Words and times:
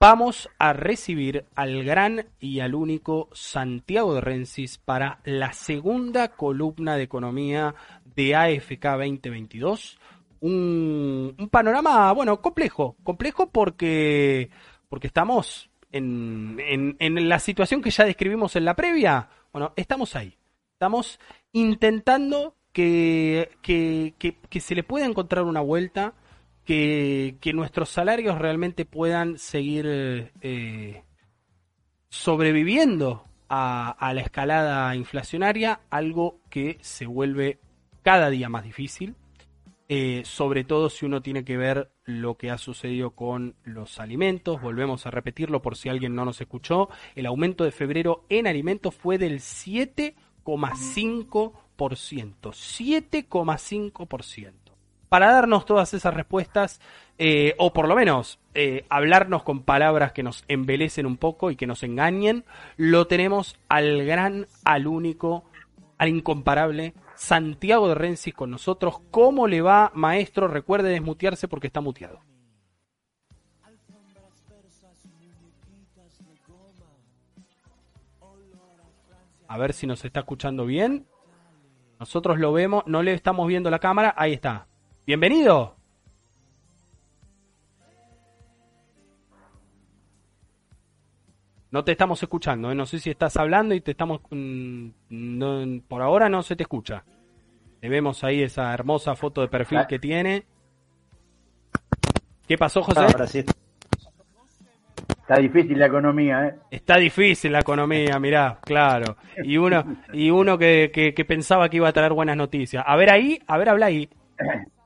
Vamos 0.00 0.48
a 0.60 0.72
recibir 0.74 1.46
al 1.56 1.82
gran 1.82 2.26
y 2.38 2.60
al 2.60 2.76
único 2.76 3.28
Santiago 3.32 4.14
de 4.14 4.20
Rensis 4.20 4.78
para 4.78 5.18
la 5.24 5.52
segunda 5.52 6.28
columna 6.28 6.94
de 6.94 7.02
economía 7.02 7.74
de 8.04 8.36
AFK 8.36 8.80
2022. 8.80 9.98
Un, 10.40 11.48
panorama, 11.50 12.12
bueno, 12.12 12.40
complejo, 12.40 12.94
complejo 13.02 13.50
porque, 13.50 14.50
porque 14.88 15.08
estamos 15.08 15.68
en, 15.90 16.58
en, 16.60 16.96
en 17.00 17.28
la 17.28 17.40
situación 17.40 17.82
que 17.82 17.90
ya 17.90 18.04
describimos 18.04 18.54
en 18.54 18.66
la 18.66 18.76
previa. 18.76 19.30
Bueno, 19.52 19.72
estamos 19.74 20.14
ahí. 20.14 20.38
Estamos 20.74 21.18
intentando 21.50 22.54
que, 22.72 23.50
que, 23.62 24.14
que, 24.16 24.36
que 24.48 24.60
se 24.60 24.76
le 24.76 24.84
pueda 24.84 25.06
encontrar 25.06 25.42
una 25.42 25.60
vuelta 25.60 26.14
que, 26.68 27.52
nuestros 27.54 27.88
salarios 27.88 28.38
realmente 28.38 28.84
puedan 28.84 29.38
seguir 29.38 30.30
eh, 30.42 31.02
sobreviviendo 32.10 33.24
a, 33.48 34.12
la 34.14 34.20
escalada 34.20 34.94
inflacionaria, 34.94 35.80
algo 35.88 36.40
que 36.50 36.76
se 36.82 37.06
vuelve 37.06 37.58
cada 38.02 38.28
día 38.28 38.50
más 38.50 38.64
difícil, 38.64 39.14
eh, 39.88 40.20
sobre 40.26 40.64
todo 40.64 40.90
si 40.90 41.06
uno 41.06 41.22
tiene 41.22 41.42
que 41.42 41.56
ver 41.56 41.90
lo 42.04 42.36
que 42.36 42.50
ha 42.50 42.58
sucedido 42.58 43.12
con 43.12 43.54
los 43.64 43.98
alimentos. 43.98 44.60
Volvemos 44.60 45.06
a 45.06 45.10
repetirlo 45.10 45.62
por 45.62 45.74
si 45.74 45.88
alguien 45.88 46.14
no 46.14 46.26
nos 46.26 46.42
escuchó. 46.42 46.90
El 47.14 47.24
aumento 47.24 47.64
de 47.64 47.70
febrero 47.70 48.26
en 48.28 48.46
alimentos 48.46 48.94
fue 48.94 49.16
del 49.16 49.40
7,5%. 49.40 51.54
7,5% 51.78 54.67
para 55.08 55.32
darnos 55.32 55.64
todas 55.64 55.94
esas 55.94 56.14
respuestas, 56.14 56.80
eh, 57.18 57.54
o 57.58 57.72
por 57.72 57.88
lo 57.88 57.96
menos 57.96 58.38
eh, 58.54 58.84
hablarnos 58.88 59.42
con 59.42 59.62
palabras 59.62 60.12
que 60.12 60.22
nos 60.22 60.44
embelecen 60.48 61.06
un 61.06 61.16
poco 61.16 61.50
y 61.50 61.56
que 61.56 61.66
nos 61.66 61.82
engañen, 61.82 62.44
lo 62.76 63.06
tenemos 63.06 63.58
al 63.68 64.04
gran, 64.04 64.46
al 64.64 64.86
único, 64.86 65.44
al 65.96 66.08
incomparable 66.10 66.94
Santiago 67.16 67.88
de 67.88 67.94
Rensis 67.94 68.34
con 68.34 68.50
nosotros. 68.50 69.00
¿Cómo 69.10 69.48
le 69.48 69.60
va, 69.60 69.90
maestro? 69.94 70.46
Recuerde 70.46 70.90
desmutearse 70.90 71.48
porque 71.48 71.66
está 71.66 71.80
muteado. 71.80 72.20
A 79.48 79.56
ver 79.56 79.72
si 79.72 79.86
nos 79.86 80.04
está 80.04 80.20
escuchando 80.20 80.66
bien. 80.66 81.06
Nosotros 81.98 82.38
lo 82.38 82.52
vemos, 82.52 82.84
no 82.86 83.02
le 83.02 83.14
estamos 83.14 83.48
viendo 83.48 83.70
la 83.70 83.80
cámara. 83.80 84.14
Ahí 84.16 84.34
está. 84.34 84.67
Bienvenido. 85.08 85.74
No 91.70 91.82
te 91.82 91.92
estamos 91.92 92.22
escuchando, 92.22 92.70
¿eh? 92.70 92.74
no 92.74 92.84
sé 92.84 92.98
si 92.98 93.08
estás 93.08 93.38
hablando 93.38 93.74
y 93.74 93.80
te 93.80 93.92
estamos... 93.92 94.20
Mm, 94.28 95.78
por 95.88 96.02
ahora 96.02 96.28
no 96.28 96.42
se 96.42 96.56
te 96.56 96.64
escucha. 96.64 97.04
Le 97.80 97.88
vemos 97.88 98.22
ahí 98.22 98.42
esa 98.42 98.74
hermosa 98.74 99.14
foto 99.16 99.40
de 99.40 99.48
perfil 99.48 99.86
que 99.88 99.98
tiene. 99.98 100.44
¿Qué 102.46 102.58
pasó, 102.58 102.82
José? 102.82 103.00
Ahora 103.00 103.26
sí. 103.26 103.38
Está 105.22 105.38
difícil 105.38 105.78
la 105.78 105.86
economía, 105.86 106.48
¿eh? 106.48 106.54
Está 106.70 106.98
difícil 106.98 107.52
la 107.52 107.60
economía, 107.60 108.18
mirá, 108.18 108.58
claro. 108.60 109.16
Y 109.42 109.56
uno, 109.56 110.02
y 110.12 110.28
uno 110.28 110.58
que, 110.58 110.90
que 110.92 111.24
pensaba 111.24 111.70
que 111.70 111.78
iba 111.78 111.88
a 111.88 111.94
traer 111.94 112.12
buenas 112.12 112.36
noticias. 112.36 112.84
A 112.86 112.94
ver 112.96 113.10
ahí, 113.10 113.38
a 113.46 113.56
ver, 113.56 113.70
habla 113.70 113.86
ahí. 113.86 114.10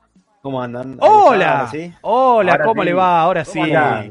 ¿Cómo 0.43 0.61
andan? 0.61 0.97
Hola, 0.99 1.71
hola, 2.01 2.59
¿cómo 2.65 2.83
le 2.83 2.93
va? 2.93 3.23
Ahora 3.23 3.45
sí. 3.45 3.61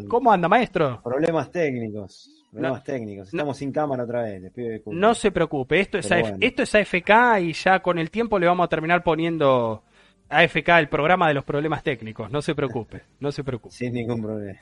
¿Cómo 0.08 0.32
anda, 0.32 0.48
maestro? 0.48 1.02
Problemas 1.04 1.52
técnicos. 1.52 2.32
Problemas 2.50 2.84
técnicos. 2.86 3.28
Estamos 3.28 3.58
sin 3.58 3.74
cámara 3.74 4.06
otra 4.06 4.22
vez. 4.24 4.42
no 4.86 5.14
se 5.14 5.30
preocupe, 5.32 5.82
esto 5.82 5.98
es, 5.98 6.10
esto 6.40 6.64
es 6.64 6.76
AFK 6.76 7.42
y 7.42 7.52
ya 7.52 7.82
con 7.82 8.00
el 8.00 8.10
tiempo 8.10 8.40
le 8.40 8.48
vamos 8.48 8.64
a 8.64 8.70
terminar 8.70 9.04
poniendo 9.04 9.84
AFK 10.30 10.70
el 10.80 10.88
programa 10.88 11.28
de 11.28 11.34
los 11.34 11.44
problemas 11.44 11.84
técnicos. 11.84 12.32
No 12.32 12.42
se 12.42 12.56
preocupe, 12.56 13.02
no 13.20 13.34
se 13.34 13.44
preocupe. 13.44 13.76
Sin 13.76 13.94
ningún 13.94 14.22
problema. 14.22 14.58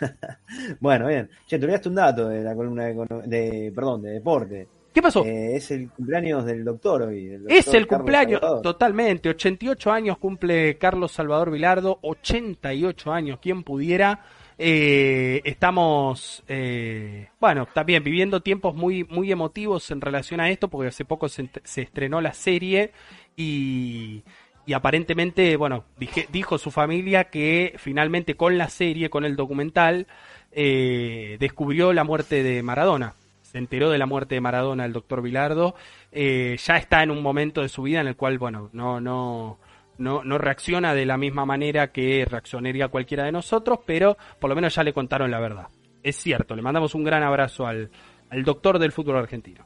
bueno, 0.80 1.06
bien. 1.08 1.28
Che, 1.46 1.58
te 1.58 1.64
olvidaste 1.66 1.90
un 1.90 1.96
dato 1.96 2.28
de 2.28 2.42
la 2.42 2.54
columna 2.54 2.84
de, 2.84 2.94
de, 3.26 3.72
perdón, 3.74 4.00
de 4.00 4.10
deporte. 4.10 4.68
¿Qué 4.94 5.02
pasó? 5.02 5.24
Eh, 5.24 5.56
es 5.56 5.72
el 5.72 5.90
cumpleaños 5.90 6.44
del 6.44 6.64
doctor 6.64 7.02
hoy. 7.02 7.36
es 7.48 7.66
el 7.74 7.88
cumpleaños, 7.88 8.40
totalmente. 8.62 9.28
88 9.28 9.90
años 9.90 10.18
cumple 10.18 10.78
Carlos 10.78 11.10
Salvador 11.10 11.50
Vilardo, 11.50 11.98
88 12.02 13.12
años, 13.12 13.40
quien 13.42 13.64
pudiera. 13.64 14.24
Eh, 14.56 15.40
estamos, 15.42 16.44
eh, 16.46 17.26
bueno, 17.40 17.66
también 17.74 18.04
viviendo 18.04 18.40
tiempos 18.40 18.76
muy, 18.76 19.02
muy 19.02 19.32
emotivos 19.32 19.90
en 19.90 20.00
relación 20.00 20.38
a 20.40 20.48
esto, 20.48 20.68
porque 20.68 20.90
hace 20.90 21.04
poco 21.04 21.28
se, 21.28 21.50
estrenó 21.74 22.20
la 22.20 22.32
serie 22.32 22.92
y, 23.36 24.22
y 24.64 24.74
aparentemente, 24.74 25.56
bueno, 25.56 25.86
dijo 26.30 26.56
su 26.56 26.70
familia 26.70 27.24
que 27.30 27.74
finalmente 27.78 28.36
con 28.36 28.58
la 28.58 28.68
serie, 28.68 29.10
con 29.10 29.24
el 29.24 29.34
documental, 29.34 30.06
descubrió 30.52 31.92
la 31.92 32.04
muerte 32.04 32.44
de 32.44 32.62
Maradona 32.62 33.14
se 33.54 33.58
enteró 33.58 33.88
de 33.88 33.98
la 33.98 34.06
muerte 34.06 34.34
de 34.34 34.40
Maradona 34.40 34.84
el 34.84 34.92
doctor 34.92 35.22
Vilardo, 35.22 35.76
eh, 36.10 36.56
ya 36.58 36.76
está 36.76 37.04
en 37.04 37.12
un 37.12 37.22
momento 37.22 37.62
de 37.62 37.68
su 37.68 37.82
vida 37.82 38.00
en 38.00 38.08
el 38.08 38.16
cual, 38.16 38.36
bueno, 38.36 38.68
no, 38.72 39.00
no, 39.00 39.58
no, 39.96 40.24
no 40.24 40.38
reacciona 40.38 40.92
de 40.92 41.06
la 41.06 41.16
misma 41.16 41.46
manera 41.46 41.92
que 41.92 42.26
reaccionaría 42.28 42.88
cualquiera 42.88 43.22
de 43.22 43.30
nosotros, 43.30 43.78
pero 43.86 44.16
por 44.40 44.50
lo 44.50 44.56
menos 44.56 44.74
ya 44.74 44.82
le 44.82 44.92
contaron 44.92 45.30
la 45.30 45.38
verdad. 45.38 45.68
Es 46.02 46.16
cierto, 46.16 46.56
le 46.56 46.62
mandamos 46.62 46.96
un 46.96 47.04
gran 47.04 47.22
abrazo 47.22 47.64
al, 47.64 47.92
al 48.28 48.42
doctor 48.42 48.80
del 48.80 48.90
fútbol 48.90 49.18
argentino. 49.18 49.64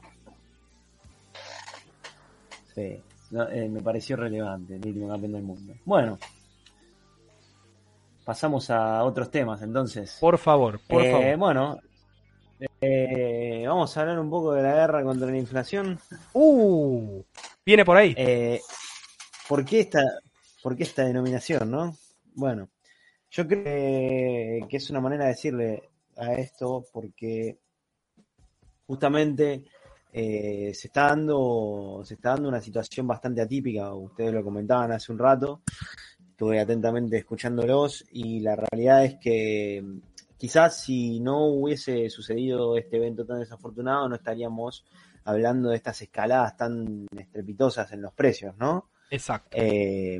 Sí, 2.75 3.01
eh, 3.51 3.69
me 3.71 3.81
pareció 3.81 4.17
relevante, 4.17 4.75
el 4.75 4.85
último 4.85 5.09
campeón 5.09 5.31
del 5.31 5.41
mundo. 5.41 5.73
Bueno, 5.83 6.19
pasamos 8.23 8.69
a 8.69 9.03
otros 9.03 9.31
temas 9.31 9.63
entonces. 9.63 10.15
Por 10.21 10.37
favor, 10.37 10.79
por 10.87 11.03
eh, 11.03 11.11
favor. 11.11 11.37
Bueno, 11.37 11.79
eh, 12.81 13.65
vamos 13.67 13.95
a 13.95 14.01
hablar 14.01 14.19
un 14.19 14.29
poco 14.29 14.53
de 14.53 14.63
la 14.63 14.73
guerra 14.73 15.03
contra 15.03 15.27
la 15.27 15.37
inflación. 15.37 15.99
Uh, 16.33 17.21
viene 17.65 17.83
por 17.85 17.97
ahí. 17.97 18.13
Eh, 18.17 18.61
¿por, 19.47 19.65
qué 19.65 19.81
esta, 19.81 20.03
¿Por 20.61 20.75
qué 20.75 20.83
esta 20.83 21.03
denominación, 21.03 21.69
no? 21.69 21.95
Bueno, 22.35 22.69
yo 23.29 23.47
creo 23.47 24.67
que 24.67 24.77
es 24.77 24.89
una 24.89 25.01
manera 25.01 25.25
de 25.25 25.31
decirle 25.31 25.89
a 26.17 26.33
esto 26.33 26.85
porque 26.91 27.57
justamente 28.87 29.65
eh, 30.11 30.71
se 30.73 30.87
está 30.87 31.07
dando 31.09 32.01
se 32.03 32.15
está 32.15 32.31
dando 32.31 32.49
una 32.49 32.59
situación 32.59 33.05
bastante 33.05 33.41
atípica 33.41 33.93
ustedes 33.93 34.33
lo 34.33 34.43
comentaban 34.43 34.91
hace 34.91 35.11
un 35.11 35.19
rato 35.19 35.61
estuve 36.31 36.59
atentamente 36.59 37.17
escuchándolos 37.17 38.03
y 38.11 38.39
la 38.39 38.55
realidad 38.55 39.05
es 39.05 39.17
que 39.21 39.83
quizás 40.39 40.81
si 40.81 41.19
no 41.19 41.47
hubiese 41.47 42.09
sucedido 42.09 42.77
este 42.77 42.95
evento 42.95 43.25
tan 43.25 43.39
desafortunado, 43.39 44.07
no 44.07 44.15
estaríamos 44.15 44.85
hablando 45.25 45.69
de 45.69 45.75
estas 45.75 46.01
escaladas 46.01 46.55
tan 46.55 47.07
estrepitosas 47.15 47.91
en 47.91 48.01
los 48.01 48.13
precios, 48.13 48.55
¿no? 48.57 48.89
Exacto. 49.11 49.49
Eh, 49.51 50.19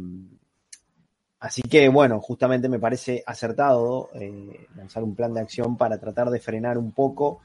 así 1.39 1.61
que, 1.61 1.87
bueno, 1.87 2.19
justamente 2.19 2.67
me 2.67 2.79
parece 2.79 3.23
acertado 3.25 4.09
eh, 4.13 4.67
lanzar 4.75 5.03
un 5.03 5.15
plan 5.15 5.33
de 5.33 5.39
acción 5.39 5.77
para 5.77 5.97
tratar 5.97 6.29
de 6.29 6.41
frenar 6.41 6.77
un 6.77 6.91
poco 6.91 7.39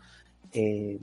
eh, 0.52 0.98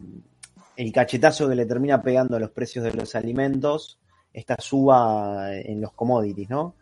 el 0.76 0.92
cachetazo 0.92 1.48
que 1.48 1.56
le 1.56 1.66
termina 1.66 2.02
pegando 2.02 2.36
a 2.36 2.40
los 2.40 2.52
precios 2.52 2.84
de 2.84 2.94
los 2.94 3.16
alimentos, 3.16 3.98
esta 4.34 4.58
suba 4.60 5.56
en 5.56 5.80
los 5.80 5.94
commodities, 5.94 6.50
¿no? 6.50 6.76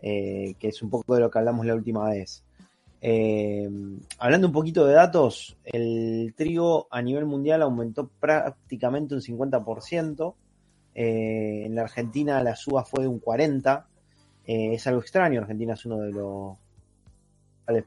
que 0.00 0.56
es 0.60 0.82
un 0.82 0.90
poco 0.90 1.14
de 1.14 1.20
lo 1.20 1.30
que 1.30 1.38
hablamos 1.38 1.64
la 1.64 1.76
última 1.76 2.10
vez. 2.10 2.42
Eh, 3.04 3.68
hablando 4.18 4.46
un 4.46 4.52
poquito 4.52 4.86
de 4.86 4.94
datos, 4.94 5.56
el 5.64 6.32
trigo 6.36 6.86
a 6.88 7.02
nivel 7.02 7.26
mundial 7.26 7.62
aumentó 7.62 8.08
prácticamente 8.08 9.14
un 9.14 9.20
50%. 9.20 10.34
Eh, 10.94 11.64
en 11.66 11.74
la 11.74 11.82
Argentina 11.82 12.40
la 12.42 12.54
suba 12.54 12.84
fue 12.84 13.02
de 13.02 13.08
un 13.08 13.20
40%. 13.20 13.84
Eh, 14.46 14.74
es 14.74 14.86
algo 14.86 15.00
extraño, 15.00 15.40
Argentina 15.40 15.74
es 15.74 15.84
uno 15.84 15.98
de 15.98 16.12
los 16.12 16.56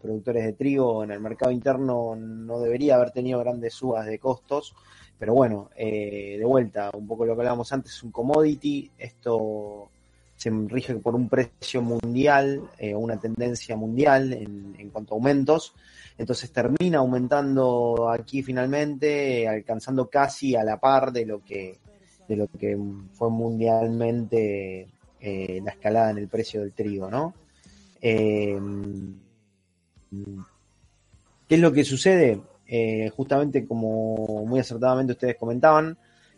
productores 0.01 0.45
de 0.45 0.53
trigo 0.53 1.03
en 1.03 1.11
el 1.11 1.19
mercado 1.19 1.51
interno 1.51 2.15
no 2.15 2.59
debería 2.59 2.95
haber 2.95 3.11
tenido 3.11 3.39
grandes 3.39 3.73
subas 3.73 4.05
de 4.05 4.19
costos, 4.19 4.73
pero 5.19 5.33
bueno, 5.33 5.69
eh, 5.75 6.37
de 6.39 6.45
vuelta, 6.45 6.89
un 6.93 7.05
poco 7.07 7.25
lo 7.25 7.35
que 7.35 7.41
hablábamos 7.41 7.71
antes, 7.71 7.93
es 7.93 8.03
un 8.03 8.11
commodity, 8.11 8.89
esto 8.97 9.89
se 10.35 10.49
rige 10.49 10.95
por 10.95 11.15
un 11.15 11.29
precio 11.29 11.81
mundial, 11.81 12.61
eh, 12.77 12.93
una 12.93 13.17
tendencia 13.17 13.75
mundial 13.75 14.33
en, 14.33 14.75
en, 14.77 14.89
cuanto 14.89 15.13
a 15.13 15.17
aumentos, 15.17 15.73
entonces 16.17 16.51
termina 16.51 16.99
aumentando 16.99 18.09
aquí 18.09 18.43
finalmente, 18.43 19.47
alcanzando 19.47 20.09
casi 20.09 20.55
a 20.55 20.63
la 20.63 20.79
par 20.79 21.11
de 21.11 21.25
lo 21.25 21.43
que, 21.43 21.79
de 22.27 22.35
lo 22.35 22.47
que 22.47 22.77
fue 23.13 23.29
mundialmente 23.29 24.87
eh, 25.19 25.61
la 25.63 25.71
escalada 25.71 26.11
en 26.11 26.19
el 26.19 26.27
precio 26.27 26.61
del 26.61 26.73
trigo, 26.73 27.09
¿no? 27.09 27.33
Eh, 28.01 28.59
¿Qué 31.47 31.55
es 31.55 31.61
lo 31.61 31.71
que 31.71 31.83
sucede? 31.83 32.41
Eh, 32.67 33.09
justamente 33.15 33.65
como 33.65 34.45
muy 34.45 34.59
acertadamente 34.59 35.13
ustedes 35.13 35.35
comentaban, 35.37 35.97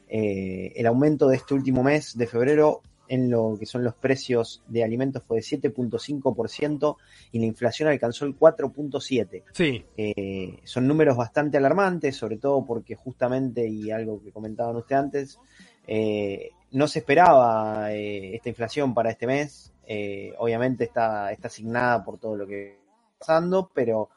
el 0.09 0.87
aumento 0.87 1.27
de 1.27 1.35
este 1.35 1.53
último 1.53 1.83
mes 1.83 2.17
de 2.17 2.27
febrero 2.27 2.81
en 3.07 3.29
lo 3.29 3.55
que 3.59 3.65
son 3.65 3.83
los 3.83 3.95
precios 3.95 4.63
de 4.67 4.83
alimentos 4.83 5.23
fue 5.23 5.37
de 5.37 5.43
7.5% 5.43 6.97
y 7.31 7.39
la 7.39 7.45
inflación 7.45 7.89
alcanzó 7.89 8.25
el 8.25 8.37
4.7%. 8.37 9.43
Sí. 9.53 9.85
son 10.63 10.87
números 10.87 11.17
bastante 11.17 11.57
alarmantes, 11.57 12.15
sobre 12.15 12.37
todo 12.37 12.65
porque 12.65 12.95
justamente, 12.95 13.67
y 13.67 13.91
algo 13.91 14.21
que 14.21 14.31
comentaban 14.31 14.75
ustedes 14.75 15.01
antes, 15.01 15.39
eh, 15.87 16.51
no 16.71 16.87
se 16.87 16.99
esperaba 16.99 17.93
eh, 17.93 18.35
esta 18.35 18.49
inflación 18.49 18.93
para 18.93 19.11
este 19.11 19.25
mes. 19.25 19.73
Eh, 19.85 20.33
obviamente 20.37 20.83
está, 20.83 21.31
está 21.31 21.47
asignada 21.47 22.03
por 22.03 22.19
todo 22.19 22.35
lo 22.35 22.45
que 22.45 22.71
está 22.71 23.17
pasando, 23.19 23.71
pero 23.73 24.09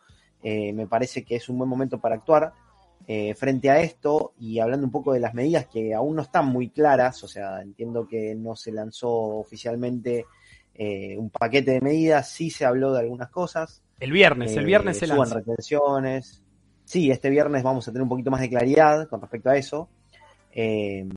me 0.42 0.86
parece 0.86 1.22
que 1.22 1.36
es 1.36 1.50
un 1.50 1.58
buen 1.58 1.68
momento 1.68 2.00
para 2.00 2.14
actuar. 2.14 2.52
Frente 3.36 3.68
a 3.70 3.80
esto 3.80 4.34
y 4.38 4.60
hablando 4.60 4.86
un 4.86 4.92
poco 4.92 5.12
de 5.12 5.18
las 5.18 5.34
medidas 5.34 5.66
que 5.66 5.92
aún 5.94 6.14
no 6.14 6.22
están 6.22 6.46
muy 6.46 6.68
claras, 6.68 7.24
o 7.24 7.28
sea, 7.28 7.60
entiendo 7.60 8.06
que 8.06 8.36
no 8.36 8.54
se 8.54 8.70
lanzó 8.70 9.10
oficialmente 9.10 10.26
un 11.18 11.28
paquete 11.30 11.72
de 11.72 11.80
medidas, 11.80 12.30
sí 12.30 12.50
se 12.50 12.64
habló 12.64 12.92
de 12.92 13.00
algunas 13.00 13.28
cosas. 13.30 13.82
El 13.98 14.12
viernes, 14.12 14.56
el 14.56 14.64
viernes 14.64 14.98
se 14.98 15.08
lanza. 15.08 15.34
retenciones. 15.34 16.42
Sí, 16.84 17.10
este 17.10 17.30
viernes 17.30 17.64
vamos 17.64 17.88
a 17.88 17.90
tener 17.90 18.04
un 18.04 18.08
poquito 18.08 18.30
más 18.30 18.40
de 18.40 18.48
claridad 18.48 19.08
con 19.08 19.20
respecto 19.20 19.50
a 19.50 19.56
eso. 19.56 19.88
Eh, 20.52 21.08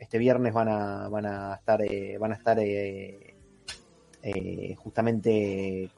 este 0.00 0.18
viernes 0.18 0.52
van 0.52 0.68
a, 0.68 1.08
van 1.08 1.26
a 1.26 1.54
estar, 1.54 1.82
eh, 1.82 2.16
van 2.18 2.32
a 2.32 2.34
estar 2.34 2.58
eh, 2.58 3.36
eh, 4.22 4.74
justamente 4.76 5.90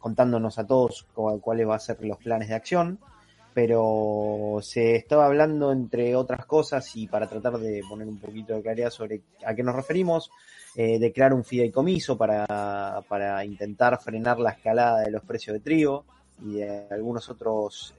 contándonos 0.00 0.58
a 0.58 0.66
todos 0.66 1.06
cuáles 1.14 1.66
van 1.66 1.76
a 1.76 1.78
ser 1.78 2.02
los 2.04 2.16
planes 2.16 2.48
de 2.48 2.54
acción, 2.54 2.98
pero 3.56 4.58
se 4.60 4.96
estaba 4.96 5.24
hablando 5.24 5.72
entre 5.72 6.14
otras 6.14 6.44
cosas 6.44 6.94
y 6.94 7.06
para 7.06 7.26
tratar 7.26 7.56
de 7.56 7.82
poner 7.88 8.06
un 8.06 8.18
poquito 8.18 8.52
de 8.52 8.60
claridad 8.60 8.90
sobre 8.90 9.22
a 9.46 9.54
qué 9.54 9.62
nos 9.62 9.74
referimos, 9.74 10.30
de 10.74 11.10
crear 11.14 11.32
un 11.32 11.42
fideicomiso 11.42 12.18
para, 12.18 13.00
para 13.08 13.42
intentar 13.46 13.98
frenar 13.98 14.38
la 14.38 14.50
escalada 14.50 15.00
de 15.00 15.10
los 15.10 15.24
precios 15.24 15.54
de 15.54 15.60
trigo 15.60 16.04
y 16.42 16.56
de 16.56 16.86
algunos 16.90 17.30
otros 17.30 17.94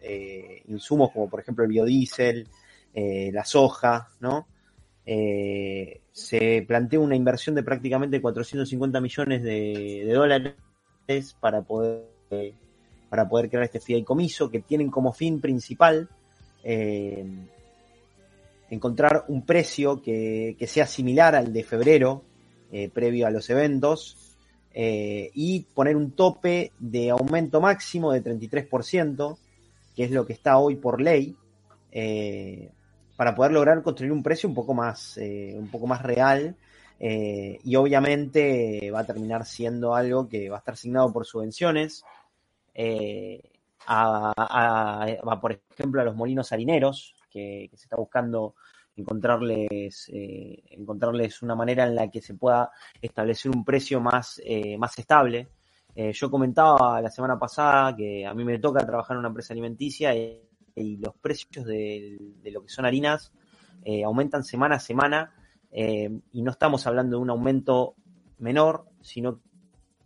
insumos 0.68 1.10
como 1.12 1.28
por 1.28 1.40
ejemplo 1.40 1.64
el 1.64 1.72
biodiesel, 1.72 2.48
la 2.94 3.44
soja, 3.44 4.10
¿no? 4.20 4.46
Eh, 5.10 6.02
se 6.12 6.66
plantea 6.68 7.00
una 7.00 7.16
inversión 7.16 7.56
de 7.56 7.64
prácticamente 7.64 8.22
450 8.22 9.00
millones 9.00 9.42
de, 9.42 10.06
dólares 10.14 10.54
para 11.40 11.62
poder, 11.62 12.04
eh, 12.30 12.54
para 13.10 13.28
poder 13.28 13.50
crear 13.50 13.64
este 13.64 13.80
fideicomiso 13.80 14.50
que 14.50 14.62
tienen 14.62 14.90
como 14.90 15.14
fin 15.14 15.40
principal 15.40 16.10
eh, 16.64 17.26
encontrar 18.70 19.26
un 19.30 19.46
precio 19.46 20.02
que, 20.02 20.56
sea 20.68 20.86
similar 20.86 21.36
al 21.36 21.54
de 21.54 21.64
febrero, 21.64 22.24
previo 22.94 23.26
a 23.26 23.32
los 23.32 23.50
eventos, 23.50 24.36
y 24.74 25.66
poner 25.74 25.96
un 25.96 26.12
tope 26.12 26.74
de 26.78 27.12
aumento 27.12 27.62
máximo 27.62 28.12
de 28.12 28.22
33%, 28.22 29.38
que 29.96 30.04
es 30.04 30.12
lo 30.12 30.26
que 30.26 30.34
está 30.34 30.58
hoy 30.58 30.76
por 30.76 31.00
ley, 31.00 31.38
para 33.18 33.34
poder 33.34 33.52
lograr 33.52 33.82
construir 33.82 34.14
un 34.14 34.24
precio 34.24 34.48
un 34.48 34.56
poco 34.56 34.74
más, 34.74 35.18
eh, 35.18 35.56
un 35.58 35.68
poco 35.68 35.88
más 35.88 36.04
real. 36.04 36.56
Eh, 37.00 37.60
y 37.64 37.76
obviamente 37.76 38.90
va 38.92 39.02
a 39.02 39.06
terminar 39.06 39.46
siendo 39.46 39.94
algo 39.94 40.30
que 40.30 40.50
va 40.50 40.58
a 40.58 40.60
estar 40.60 40.76
asignado 40.76 41.12
por 41.12 41.26
subvenciones 41.26 42.04
eh, 42.78 43.42
a, 43.88 45.40
por 45.42 45.52
ejemplo, 45.52 46.02
a 46.02 46.06
los 46.06 46.16
molinos 46.16 46.52
harineros, 46.54 47.16
que, 47.30 47.70
se 47.74 47.84
está 47.84 47.98
buscando 47.98 48.56
encontrarles, 48.96 50.10
encontrarles 50.10 51.42
una 51.42 51.56
manera 51.56 51.86
en 51.86 51.96
la 51.96 52.10
que 52.10 52.22
se 52.22 52.34
pueda 52.34 52.72
establecer 53.02 53.52
un 53.52 53.64
precio 53.64 54.00
más, 54.00 54.42
más 54.78 54.98
estable. 54.98 55.50
yo 55.96 56.32
comentaba 56.32 57.00
la 57.02 57.12
semana 57.12 57.38
pasada 57.38 57.96
que 57.96 58.26
a 58.26 58.34
mí 58.34 58.44
me 58.44 58.60
toca 58.60 58.86
trabajar 58.86 59.16
en 59.16 59.20
una 59.20 59.28
empresa 59.28 59.54
alimenticia 59.54 60.16
y 60.16 60.98
los 60.98 61.16
precios 61.16 61.66
de, 61.66 62.18
lo 62.52 62.64
que 62.64 62.70
son 62.70 62.86
harinas 62.86 63.32
eh, 63.84 64.04
aumentan 64.04 64.44
semana 64.44 64.76
a 64.76 64.80
semana 64.80 65.34
eh, 65.72 66.10
y 66.32 66.42
no 66.42 66.52
estamos 66.52 66.86
hablando 66.88 67.18
de 67.18 67.24
un 67.24 67.30
aumento 67.30 67.96
menor, 68.40 68.86
sino 69.02 69.42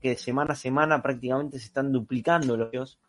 que 0.02 0.10
de 0.10 0.18
semana 0.18 0.54
a 0.54 0.56
semana 0.56 1.02
prácticamente 1.02 1.60
se 1.60 1.66
están 1.66 1.92
duplicando 1.92 2.58
los. 2.58 3.00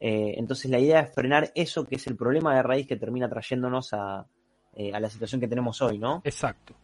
Eh, 0.00 0.34
entonces 0.36 0.70
la 0.70 0.78
idea 0.78 1.00
es 1.00 1.14
frenar 1.14 1.52
eso 1.54 1.86
que 1.86 1.96
es 1.96 2.06
el 2.06 2.16
problema 2.16 2.54
de 2.56 2.62
raíz 2.62 2.86
que 2.86 2.96
termina 2.96 3.28
trayéndonos 3.28 3.92
a, 3.92 4.18
a 4.18 5.00
la 5.00 5.08
situación 5.08 5.40
que 5.40 5.48
tenemos 5.48 5.80
hoy, 5.82 5.98
¿no? 5.98 6.22
Exacto. 6.24 6.74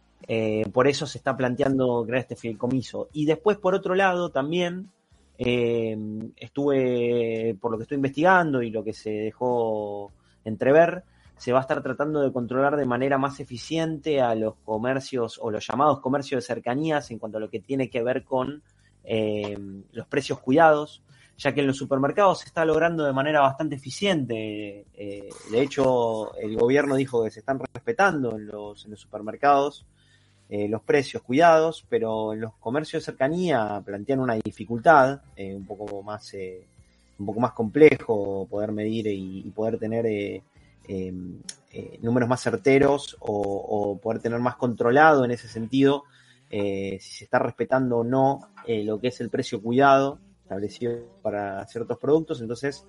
por 0.71 0.87
eso 0.87 1.05
se 1.05 1.17
está 1.17 1.35
planteando 1.35 2.03
crear 2.05 2.21
este 2.21 2.35
fideicomiso. 2.35 3.09
Y 3.13 3.25
después, 3.25 3.57
por 3.57 3.75
otro 3.75 3.95
lado, 3.95 4.29
también 4.29 4.89
eh, 5.41 5.97
estuve, 6.35 7.55
por 7.61 7.71
lo 7.71 7.77
que 7.77 7.83
estoy 7.83 7.95
investigando 7.95 8.61
y 8.61 8.71
lo 8.71 8.83
que 8.83 8.91
se 8.91 9.09
dejó 9.09 10.11
entrever, 10.43 11.05
se 11.37 11.53
va 11.53 11.59
a 11.59 11.61
estar 11.61 11.81
tratando 11.81 12.19
de 12.19 12.33
controlar 12.33 12.75
de 12.75 12.85
manera 12.85 13.17
más 13.17 13.39
eficiente 13.39 14.19
a 14.19 14.35
los 14.35 14.55
comercios 14.65 15.39
o 15.41 15.49
los 15.49 15.65
llamados 15.65 16.01
comercios 16.01 16.43
de 16.43 16.53
cercanías 16.53 17.09
en 17.11 17.19
cuanto 17.19 17.37
a 17.37 17.41
lo 17.41 17.49
que 17.49 17.61
tiene 17.61 17.89
que 17.89 18.03
ver 18.03 18.25
con 18.25 18.61
eh, 19.11 19.57
los 19.91 20.05
precios 20.05 20.39
cuidados, 20.39 21.01
ya 21.35 21.51
que 21.51 21.61
en 21.61 21.67
los 21.67 21.77
supermercados 21.77 22.41
se 22.41 22.45
está 22.45 22.63
logrando 22.63 23.03
de 23.03 23.11
manera 23.11 23.41
bastante 23.41 23.75
eficiente. 23.75 24.85
Eh, 24.93 25.29
de 25.49 25.61
hecho, 25.63 26.35
el 26.35 26.55
gobierno 26.55 26.93
dijo 26.93 27.23
que 27.23 27.31
se 27.31 27.39
están 27.39 27.59
respetando 27.73 28.37
en 28.37 28.45
los, 28.45 28.87
supermercados 28.97 29.87
eh, 30.47 30.67
los 30.69 30.83
precios 30.83 31.23
cuidados, 31.23 31.87
pero 31.89 32.33
en 32.33 32.41
los 32.41 32.53
comercios 32.57 33.01
de 33.01 33.05
cercanía 33.05 33.81
plantean 33.83 34.19
una 34.19 34.35
dificultad 34.35 35.21
un 35.35 35.65
poco 35.65 36.03
más 36.03 36.31
un 37.17 37.25
poco 37.25 37.39
más 37.39 37.53
complejo 37.53 38.47
poder 38.47 38.71
medir 38.71 39.07
y, 39.07 39.49
poder 39.55 39.79
tener 39.79 40.05
números 42.03 42.29
más 42.29 42.43
certeros 42.43 43.17
o, 43.21 43.97
poder 43.97 44.21
tener 44.21 44.39
más 44.39 44.55
controlado 44.55 45.25
en 45.25 45.31
ese 45.31 45.47
sentido 45.47 46.03
si 46.49 46.99
se 46.99 47.23
está 47.25 47.39
respetando 47.39 47.97
o 47.97 48.03
no 48.03 48.41
lo 48.67 48.99
que 48.99 49.09
es 49.09 49.21
el 49.21 49.29
precio 49.29 49.61
cuidado 49.61 50.19
establecido 50.41 51.19
para 51.21 51.65
ciertos 51.67 51.97
productos, 51.99 52.41
entonces 52.41 52.85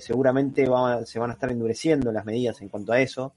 seguramente 0.00 0.66
se 1.04 1.18
van 1.18 1.30
a 1.30 1.34
estar 1.34 1.50
endureciendo 1.50 2.12
las 2.12 2.24
medidas 2.24 2.60
en 2.62 2.68
cuanto 2.68 2.92
a 2.92 3.00
eso. 3.00 3.34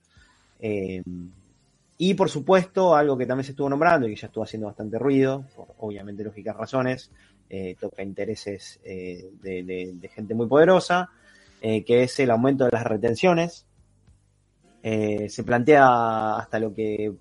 Y 1.99 2.13
por 2.13 2.29
supuesto, 2.29 2.95
algo 2.95 3.17
que 3.17 3.25
también 3.25 3.45
se 3.45 3.51
estuvo 3.51 3.69
nombrando 3.69 4.07
y 4.07 4.13
que 4.13 4.21
ya 4.21 4.27
estuvo 4.27 4.43
haciendo 4.43 4.67
bastante 4.67 4.99
ruido, 4.99 5.45
por 5.55 5.67
obviamente 5.79 6.23
lógicas 6.23 6.55
razones, 6.55 7.11
eh, 7.49 7.75
toca 7.79 8.03
intereses 8.03 8.79
eh, 8.83 9.31
de, 9.41 10.09
gente 10.13 10.35
muy 10.35 10.47
poderosa, 10.47 11.09
eh, 11.59 11.83
que 11.83 12.03
es 12.03 12.19
el 12.19 12.29
aumento 12.29 12.65
de 12.65 12.71
las 12.71 12.83
retenciones. 12.83 13.65
se 14.83 15.43
plantea 15.43 16.37
hasta 16.37 16.59
lo 16.59 16.73
que 16.73 17.13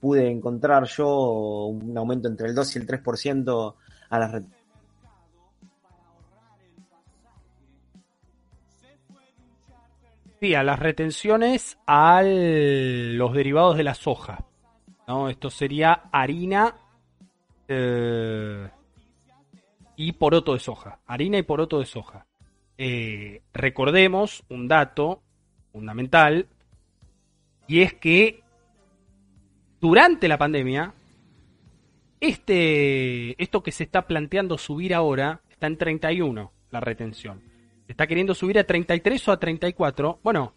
pude 0.00 0.30
encontrar 0.30 0.84
yo 0.84 1.66
un 1.66 1.96
aumento 1.96 2.28
entre 2.28 2.48
el 2.48 2.54
2 2.54 2.76
y 2.76 2.78
el 2.78 2.86
3% 2.86 3.74
a 4.10 4.18
las 4.18 4.32
retenciones 4.32 4.66
Sí, 10.40 10.54
a 10.54 10.62
las 10.62 10.78
retenciones 10.78 11.78
a 11.86 12.22
los 12.22 13.32
derivados 13.32 13.76
de 13.76 13.84
la 13.84 13.94
soja. 13.94 14.44
¿no? 15.08 15.30
Esto 15.30 15.48
sería 15.48 16.02
harina 16.12 16.74
eh, 17.66 18.68
y 19.96 20.12
poroto 20.12 20.52
de 20.52 20.58
soja. 20.58 20.98
Harina 21.06 21.38
y 21.38 21.42
poroto 21.42 21.78
de 21.78 21.86
soja. 21.86 22.26
Eh, 22.76 23.40
recordemos 23.54 24.44
un 24.50 24.68
dato 24.68 25.22
fundamental 25.72 26.46
y 27.66 27.80
es 27.80 27.94
que 27.94 28.42
durante 29.80 30.28
la 30.28 30.38
pandemia 30.38 30.94
este 32.20 33.42
esto 33.42 33.62
que 33.62 33.72
se 33.72 33.84
está 33.84 34.06
planteando 34.06 34.58
subir 34.58 34.94
ahora 34.94 35.42
está 35.50 35.66
en 35.66 35.76
31 35.76 36.52
la 36.70 36.80
retención. 36.80 37.42
Está 37.88 38.06
queriendo 38.06 38.34
subir 38.34 38.58
a 38.58 38.64
33 38.64 39.28
o 39.28 39.32
a 39.32 39.38
34. 39.38 40.18
Bueno, 40.22 40.54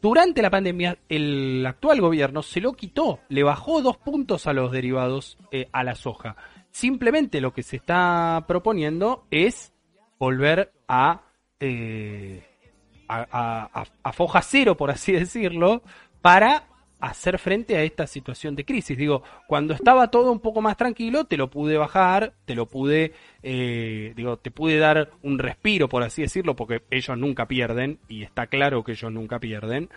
durante 0.00 0.42
la 0.42 0.50
pandemia 0.50 0.98
el 1.08 1.64
actual 1.66 2.00
gobierno 2.00 2.42
se 2.42 2.60
lo 2.60 2.72
quitó, 2.72 3.20
le 3.28 3.42
bajó 3.42 3.82
dos 3.82 3.96
puntos 3.98 4.46
a 4.46 4.52
los 4.52 4.72
derivados 4.72 5.38
eh, 5.50 5.68
a 5.72 5.84
la 5.84 5.94
soja. 5.94 6.36
Simplemente 6.70 7.40
lo 7.40 7.52
que 7.52 7.62
se 7.62 7.76
está 7.76 8.44
proponiendo 8.48 9.26
es 9.30 9.72
volver 10.18 10.72
a, 10.88 11.22
eh, 11.58 12.42
a, 13.08 13.84
a, 14.02 14.12
foja 14.12 14.42
cero, 14.42 14.76
por 14.76 14.90
así 14.90 15.12
decirlo, 15.12 15.82
para 16.20 16.64
hacer 17.00 17.38
frente 17.38 17.76
a 17.76 17.82
esta 17.82 18.06
situación 18.06 18.54
de 18.54 18.64
crisis. 18.64 18.96
Digo, 18.96 19.22
cuando 19.46 19.74
estaba 19.74 20.10
todo 20.10 20.30
un 20.32 20.40
poco 20.40 20.60
más 20.60 20.76
tranquilo, 20.76 21.24
te 21.24 21.36
lo 21.36 21.48
pude 21.50 21.76
bajar, 21.76 22.32
te 22.44 22.54
lo 22.54 22.66
pude, 22.66 23.12
eh, 23.42 24.12
digo, 24.14 24.36
te 24.36 24.50
pude 24.50 24.78
dar 24.78 25.10
un 25.22 25.38
respiro, 25.38 25.88
por 25.88 26.02
así 26.02 26.22
decirlo, 26.22 26.54
porque 26.54 26.82
ellos 26.90 27.16
nunca 27.16 27.46
pierden, 27.46 27.98
y 28.08 28.22
está 28.22 28.46
claro 28.46 28.84
que 28.84 28.92
ellos 28.92 29.12
nunca 29.12 29.38
pierden. 29.38 29.88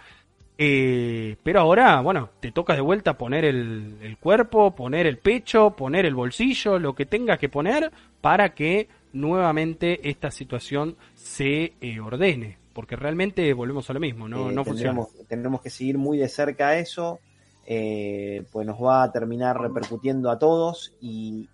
Eh, 0.57 1.35
pero 1.43 1.61
ahora, 1.61 1.99
bueno, 2.01 2.29
te 2.39 2.51
toca 2.51 2.75
de 2.75 2.81
vuelta 2.81 3.17
poner 3.17 3.43
el, 3.43 4.17
cuerpo, 4.19 4.75
poner 4.75 5.07
el 5.07 5.17
pecho, 5.17 5.71
poner 5.71 6.05
el 6.05 6.15
bolsillo, 6.15 6.79
lo 6.79 6.93
que 6.93 7.05
tengas 7.05 7.39
que 7.39 7.49
poner 7.49 7.91
para 8.21 8.53
que 8.53 8.87
nuevamente 9.13 10.09
esta 10.09 10.31
situación 10.31 10.95
se 11.15 11.73
eh, 11.81 11.99
ordene 11.99 12.62
porque 12.73 12.95
realmente 12.95 13.53
volvemos 13.53 13.89
a 13.89 13.93
lo 13.93 13.99
mismo, 13.99 14.27
no, 14.27 14.49
eh, 14.49 14.53
no 14.53 14.65
funciona. 14.65 15.05
Tendremos 15.27 15.61
que 15.61 15.69
seguir 15.69 15.97
muy 15.97 16.17
de 16.17 16.27
cerca 16.27 16.77
eso, 16.77 17.19
eh, 17.65 18.45
pues 18.51 18.65
nos 18.65 18.81
va 18.81 19.03
a 19.03 19.11
terminar 19.11 19.59
repercutiendo 19.59 20.29
a 20.29 20.39
todos 20.39 20.93
y 20.99 21.47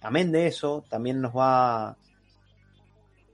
amén 0.00 0.32
de 0.32 0.46
eso, 0.46 0.84
también 0.88 1.20
nos 1.20 1.32
va, 1.36 1.96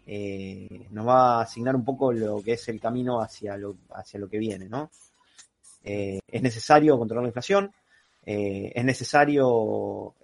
eh, 0.06 0.86
nos 0.90 1.06
va 1.06 1.38
a 1.38 1.42
asignar 1.42 1.76
un 1.76 1.84
poco 1.84 2.12
lo 2.12 2.42
que 2.42 2.52
es 2.52 2.68
el 2.68 2.80
camino 2.80 3.20
hacia 3.20 3.56
lo, 3.56 3.76
hacia 3.94 4.20
lo 4.20 4.28
que 4.28 4.38
viene, 4.38 4.68
¿no? 4.68 4.90
es 5.82 6.42
necesario 6.42 6.98
controlar 6.98 7.22
la 7.22 7.30
inflación, 7.30 7.72
es 8.22 8.84
necesario 8.84 10.14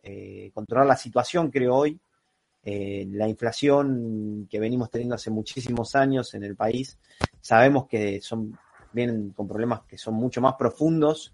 controlar 0.53 0.87
la 0.87 0.97
situación, 0.99 1.51
creo 1.51 1.75
hoy, 1.75 1.99
eh, 2.69 3.07
la 3.13 3.29
inflación 3.29 4.49
que 4.51 4.59
venimos 4.59 4.91
teniendo 4.91 5.15
hace 5.15 5.31
muchísimos 5.31 5.95
años 5.95 6.35
en 6.35 6.43
el 6.43 6.57
país, 6.57 6.99
sabemos 7.41 7.87
que 7.87 8.21
son, 8.21 8.59
vienen 8.93 9.31
con 9.31 9.47
problemas 9.47 9.83
que 9.83 9.97
son 9.97 10.15
mucho 10.15 10.41
más 10.41 10.55
profundos. 10.55 11.33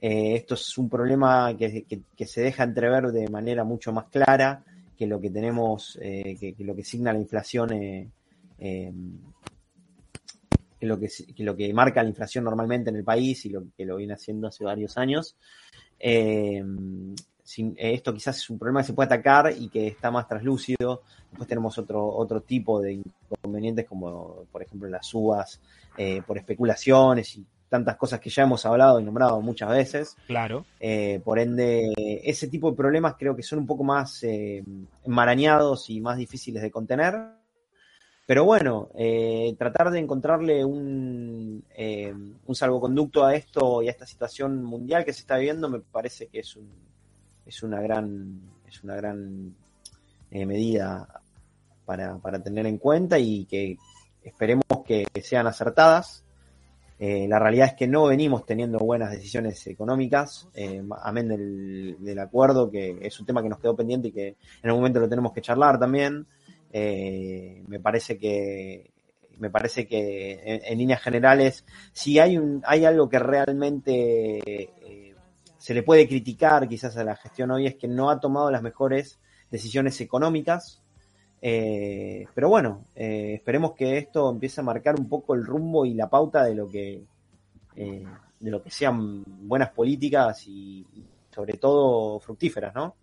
Eh, 0.00 0.34
esto 0.34 0.54
es 0.54 0.76
un 0.76 0.88
problema 0.90 1.56
que, 1.56 1.86
se 2.26 2.40
deja 2.40 2.64
entrever 2.64 3.12
de 3.12 3.28
manera 3.28 3.62
mucho 3.62 3.92
más 3.92 4.06
clara 4.06 4.64
que 4.98 5.06
lo 5.06 5.20
que 5.20 5.30
tenemos, 5.30 5.96
eh, 6.02 6.36
que, 6.40 6.56
lo 6.64 6.74
que 6.74 6.82
signa 6.82 7.12
la 7.12 7.20
inflación, 7.20 7.68
que, 7.68 8.10
lo 10.80 10.98
que, 10.98 11.08
lo 11.38 11.54
que 11.54 11.72
marca 11.72 12.02
la 12.02 12.08
inflación 12.08 12.42
normalmente 12.42 12.90
en 12.90 12.96
el 12.96 13.04
país 13.04 13.46
y 13.46 13.50
lo 13.50 13.62
que 13.76 13.84
lo 13.84 13.94
viene 13.94 14.14
haciendo 14.14 14.48
hace 14.48 14.64
varios 14.64 14.98
años. 14.98 15.36
Eh, 17.58 17.74
esto 17.76 18.14
quizás 18.14 18.38
es 18.38 18.50
un 18.50 18.58
problema 18.58 18.80
que 18.80 18.86
se 18.86 18.92
puede 18.94 19.06
atacar 19.06 19.52
y 19.56 19.68
que 19.68 19.88
está 19.88 20.10
más 20.10 20.26
traslúcido. 20.26 21.02
Después 21.30 21.48
tenemos 21.48 21.76
otro, 21.78 22.06
otro 22.06 22.40
tipo 22.40 22.80
de 22.80 22.94
inconvenientes 22.94 23.86
como 23.86 24.46
por 24.50 24.62
ejemplo 24.62 24.88
las 24.88 25.12
uvas 25.12 25.60
eh, 25.96 26.22
por 26.26 26.38
especulaciones 26.38 27.36
y 27.36 27.44
tantas 27.68 27.96
cosas 27.96 28.20
que 28.20 28.30
ya 28.30 28.44
hemos 28.44 28.64
hablado 28.66 29.00
y 29.00 29.04
nombrado 29.04 29.40
muchas 29.40 29.68
veces. 29.70 30.16
Claro. 30.26 30.64
Eh, 30.80 31.20
por 31.24 31.38
ende, 31.38 31.92
ese 32.24 32.48
tipo 32.48 32.70
de 32.70 32.76
problemas 32.76 33.16
creo 33.18 33.34
que 33.34 33.42
son 33.42 33.60
un 33.60 33.66
poco 33.66 33.84
más 33.84 34.22
enmarañados 34.22 35.90
y 35.90 36.00
más 36.00 36.16
difíciles 36.16 36.62
de 36.62 36.70
contener. 36.70 37.14
Pero 38.26 38.44
bueno, 38.44 38.88
tratar 39.58 39.90
de 39.90 39.98
encontrarle 39.98 40.64
un, 40.64 41.62
un 42.46 42.54
salvoconducto 42.54 43.24
a 43.24 43.34
esto 43.34 43.82
y 43.82 43.88
a 43.88 43.90
esta 43.90 44.06
situación 44.06 44.62
mundial 44.64 45.04
que 45.04 45.12
se 45.12 45.20
está 45.20 45.36
viviendo 45.36 45.68
me 45.68 45.80
parece 45.80 46.28
que 46.28 46.38
es 46.38 46.56
un, 46.56 46.70
es 47.46 47.62
una 47.62 47.80
gran, 47.80 48.40
es 48.66 48.82
una 48.82 48.96
gran 48.96 49.54
eh, 50.30 50.46
medida 50.46 51.06
para, 51.84 52.16
para, 52.18 52.42
tener 52.42 52.66
en 52.66 52.78
cuenta 52.78 53.18
y 53.18 53.44
que 53.44 53.76
esperemos 54.22 54.64
que 54.86 55.06
sean 55.22 55.46
acertadas. 55.46 56.24
Eh, 56.98 57.26
la 57.28 57.38
realidad 57.38 57.68
es 57.68 57.74
que 57.74 57.88
no 57.88 58.06
venimos 58.06 58.46
teniendo 58.46 58.78
buenas 58.78 59.10
decisiones 59.10 59.66
económicas, 59.66 60.48
eh, 60.54 60.82
amén 61.02 61.28
del, 61.28 62.18
acuerdo, 62.18 62.70
que 62.70 62.98
es 63.02 63.18
un 63.20 63.26
tema 63.26 63.42
que 63.42 63.48
nos 63.48 63.58
quedó 63.58 63.74
pendiente 63.74 64.08
y 64.08 64.12
que 64.12 64.28
en 64.28 64.36
algún 64.64 64.80
momento 64.80 65.00
lo 65.00 65.08
tenemos 65.08 65.32
que 65.32 65.42
charlar 65.42 65.78
también. 65.78 66.26
me 66.72 67.80
parece 67.80 68.18
que 68.18 68.90
me 69.36 69.50
parece 69.50 69.86
que 69.88 70.40
en, 70.44 70.60
en, 70.64 70.78
líneas 70.78 71.02
generales, 71.02 71.64
si 71.92 72.20
hay 72.20 72.38
un, 72.38 72.62
hay 72.64 72.84
algo 72.84 73.08
que 73.08 73.18
realmente 73.18 74.70
se 75.64 75.72
le 75.72 75.82
puede 75.82 76.06
criticar 76.06 76.68
quizás 76.68 76.94
a 76.98 77.04
la 77.04 77.16
gestión 77.16 77.50
hoy 77.50 77.66
es 77.66 77.76
que 77.76 77.88
no 77.88 78.10
ha 78.10 78.20
tomado 78.20 78.50
las 78.50 78.60
mejores 78.60 79.18
decisiones 79.50 79.98
económicas. 80.02 80.82
Eh, 81.40 82.26
pero 82.34 82.50
bueno, 82.50 82.84
eh, 82.94 83.36
esperemos 83.36 83.72
que 83.72 83.96
esto 83.96 84.30
empiece 84.30 84.60
a 84.60 84.64
marcar 84.64 84.94
un 85.00 85.08
poco 85.08 85.34
el 85.34 85.42
rumbo 85.42 85.86
y 85.86 85.94
la 85.94 86.10
pauta 86.10 86.44
de 86.44 86.54
lo 86.54 86.68
que 86.68 87.04
eh, 87.76 88.06
de 88.40 88.50
lo 88.50 88.62
que 88.62 88.68
sean 88.68 89.24
buenas 89.24 89.70
políticas 89.70 90.46
y, 90.48 90.84
sobre 91.30 91.54
todo 91.54 92.20
fructíferas, 92.20 92.74
¿no? 92.74 92.94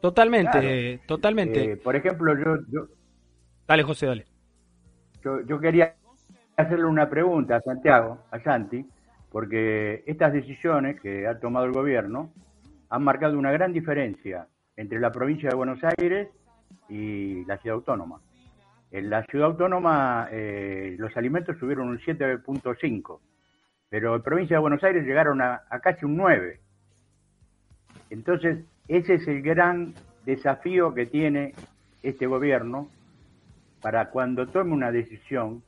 Totalmente, 0.00 1.02
totalmente. 1.06 1.76
por 1.76 1.94
ejemplo, 1.94 2.32
yo, 2.70 2.88
Dale, 3.66 3.82
José, 3.82 4.06
dale. 4.06 4.24
Yo, 5.22 5.42
yo 5.42 5.60
quería 5.60 5.94
hacerle 6.56 6.86
una 6.86 7.06
pregunta 7.10 7.56
a 7.56 7.60
Santiago, 7.60 8.24
a 8.30 8.40
Santi, 8.40 8.82
porque 9.30 10.02
estas 10.06 10.32
decisiones 10.32 11.00
que 11.00 11.26
ha 11.26 11.38
tomado 11.38 11.66
el 11.66 11.72
gobierno 11.72 12.32
han 12.88 13.02
marcado 13.02 13.38
una 13.38 13.52
gran 13.52 13.72
diferencia 13.72 14.46
entre 14.76 15.00
la 15.00 15.12
provincia 15.12 15.50
de 15.50 15.56
Buenos 15.56 15.80
Aires 15.84 16.28
y 16.88 17.44
la 17.44 17.58
ciudad 17.58 17.76
autónoma. 17.76 18.20
En 18.90 19.10
la 19.10 19.24
ciudad 19.24 19.48
autónoma 19.48 20.28
eh, 20.30 20.96
los 20.98 21.14
alimentos 21.16 21.58
subieron 21.58 21.88
un 21.88 21.98
7.5, 21.98 23.20
pero 23.90 24.16
en 24.16 24.22
provincia 24.22 24.56
de 24.56 24.60
Buenos 24.60 24.82
Aires 24.82 25.04
llegaron 25.04 25.42
a, 25.42 25.62
a 25.68 25.80
casi 25.80 26.06
un 26.06 26.16
9. 26.16 26.60
Entonces, 28.10 28.64
ese 28.86 29.14
es 29.14 29.28
el 29.28 29.42
gran 29.42 29.92
desafío 30.24 30.94
que 30.94 31.04
tiene 31.04 31.52
este 32.02 32.26
gobierno 32.26 32.88
para 33.82 34.08
cuando 34.10 34.46
tome 34.46 34.72
una 34.72 34.90
decisión, 34.90 35.62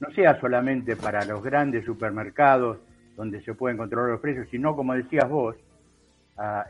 no 0.00 0.10
sea 0.10 0.38
solamente 0.40 0.96
para 0.96 1.24
los 1.24 1.42
grandes 1.42 1.84
supermercados 1.86 2.78
donde 3.16 3.42
se 3.42 3.54
pueden 3.54 3.78
controlar 3.78 4.10
los 4.10 4.20
precios, 4.20 4.46
sino, 4.50 4.76
como 4.76 4.94
decías 4.94 5.28
vos, 5.28 5.56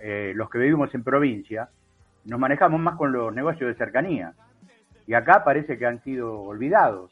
eh, 0.01 0.33
los 0.35 0.49
que 0.49 0.59
vivimos 0.59 0.95
en 0.95 1.03
provincia, 1.03 1.69
nos 2.25 2.39
manejamos 2.39 2.81
más 2.81 2.97
con 2.97 3.13
los 3.13 3.35
negocios 3.35 3.69
de 3.69 3.75
cercanía. 3.75 4.33
Y 5.07 5.15
acá 5.15 5.43
parece 5.45 5.77
que 5.77 5.87
han 5.87 6.03
sido 6.03 6.41
olvidados 6.41 7.11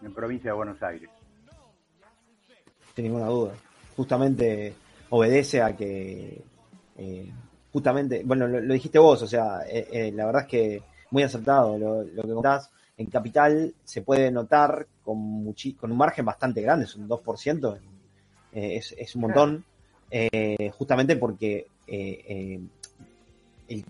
en 0.00 0.14
provincia 0.14 0.50
de 0.50 0.56
Buenos 0.56 0.82
Aires. 0.82 1.10
Sin 2.94 3.04
ninguna 3.04 3.26
duda. 3.26 3.52
Justamente 3.96 4.74
obedece 5.10 5.60
a 5.62 5.76
que, 5.76 6.42
eh, 6.96 7.32
justamente, 7.72 8.22
bueno, 8.24 8.46
lo, 8.46 8.72
dijiste 8.72 8.98
vos, 8.98 9.22
o 9.22 9.26
sea, 9.26 9.60
eh, 9.68 10.12
la 10.14 10.26
verdad 10.26 10.42
es 10.42 10.48
que 10.48 10.82
muy 11.10 11.22
acertado 11.22 11.78
lo, 11.78 12.22
que 12.22 12.32
contás. 12.32 12.70
En 12.96 13.06
Capital 13.06 13.74
se 13.82 14.02
puede 14.02 14.30
notar 14.30 14.86
con, 15.02 15.52
con 15.78 15.90
un 15.90 15.98
margen 15.98 16.24
bastante 16.24 16.62
grande, 16.62 16.84
es 16.84 16.94
un 16.94 17.08
2% 17.08 17.78
eh, 18.54 18.80
es, 18.96 19.14
un 19.16 19.22
montón, 19.22 19.64
eh, 20.10 20.70
justamente 20.78 21.16
porque 21.16 21.66
eh, 21.88 22.60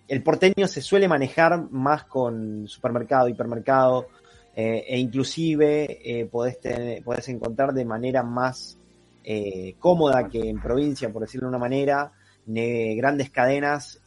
el, 0.08 0.22
porteño 0.22 0.66
se 0.66 0.80
suele 0.80 1.06
manejar 1.06 1.70
más 1.70 2.04
con 2.04 2.66
supermercado, 2.66 3.28
hipermercado, 3.28 4.08
e 4.56 4.98
inclusive 4.98 6.28
podés, 6.30 6.58
podés 7.04 7.28
encontrar 7.28 7.74
de 7.74 7.84
manera 7.84 8.22
más 8.22 8.78
cómoda 9.80 10.28
que 10.28 10.48
en 10.48 10.60
provincia, 10.60 11.12
por 11.12 11.22
decirlo 11.22 11.48
de 11.48 11.56
una 11.56 11.58
manera, 11.58 12.12
grandes 12.46 13.30
cadenas 13.30 14.00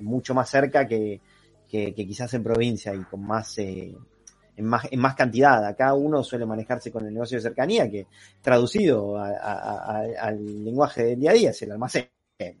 mucho 0.00 0.34
más 0.34 0.50
cerca 0.50 0.88
que, 0.88 1.20
que, 1.70 1.94
quizás 1.94 2.34
en 2.34 2.42
provincia 2.42 2.92
y 2.92 3.04
con 3.04 3.24
más 3.24 3.60
en 4.56 4.64
más, 4.64 4.86
en 4.90 5.00
más 5.00 5.14
cantidad. 5.14 5.64
Acá 5.64 5.94
uno 5.94 6.22
suele 6.22 6.46
manejarse 6.46 6.90
con 6.90 7.06
el 7.06 7.12
negocio 7.12 7.38
de 7.38 7.42
cercanía, 7.42 7.90
que 7.90 8.06
traducido 8.40 9.16
al 9.18 10.64
lenguaje 10.64 11.04
del 11.04 11.20
día 11.20 11.30
a 11.30 11.34
día 11.34 11.50
es 11.50 11.62
el 11.62 11.72
almacén. 11.72 12.08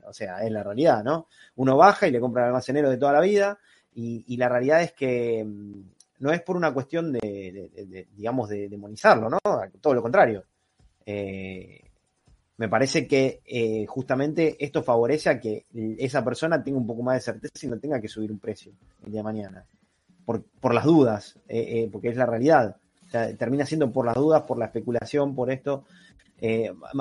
O 0.06 0.12
sea, 0.12 0.42
es 0.42 0.50
la 0.50 0.62
realidad, 0.62 1.04
¿no? 1.04 1.28
Uno 1.56 1.76
baja 1.76 2.08
y 2.08 2.10
le 2.10 2.20
compra 2.20 2.42
al 2.42 2.48
almacenero 2.48 2.88
de 2.88 2.96
toda 2.96 3.12
la 3.12 3.20
vida 3.20 3.58
y, 3.94 4.36
la 4.36 4.48
realidad 4.48 4.82
es 4.82 4.92
que 4.92 5.44
mm, 5.44 5.82
no 6.20 6.32
es 6.32 6.42
por 6.42 6.56
una 6.56 6.72
cuestión 6.72 7.12
de, 7.12 8.06
digamos, 8.14 8.48
de 8.48 8.68
demonizarlo, 8.68 9.28
¿no? 9.28 9.38
Todo 9.80 9.94
lo 9.94 10.02
contrario. 10.02 10.44
Eh, 11.04 11.80
me 12.58 12.68
parece 12.68 13.06
que 13.06 13.42
eh, 13.44 13.84
justamente 13.86 14.56
esto 14.58 14.82
favorece 14.82 15.28
a 15.28 15.40
que 15.40 15.66
esa 15.98 16.24
persona 16.24 16.62
tenga 16.62 16.78
un 16.78 16.86
poco 16.86 17.02
más 17.02 17.16
de 17.16 17.32
certeza 17.32 17.66
y 17.66 17.68
no 17.68 17.78
tenga 17.78 18.00
que 18.00 18.08
subir 18.08 18.32
un 18.32 18.38
precio 18.38 18.72
el 19.04 19.12
día 19.12 19.20
de 19.20 19.24
mañana. 19.24 19.64
Por, 20.26 20.42
por 20.60 20.74
las 20.74 20.84
dudas, 20.84 21.38
eh, 21.48 21.84
eh, 21.84 21.88
porque 21.90 22.08
es 22.08 22.16
la 22.16 22.26
realidad. 22.26 22.76
termina 23.38 23.64
siendo 23.64 23.90
por 23.90 24.04
las 24.04 24.16
dudas, 24.16 24.42
por 24.42 24.58
la 24.58 24.66
especulación, 24.66 25.34
por 25.34 25.50
esto. 25.50 25.84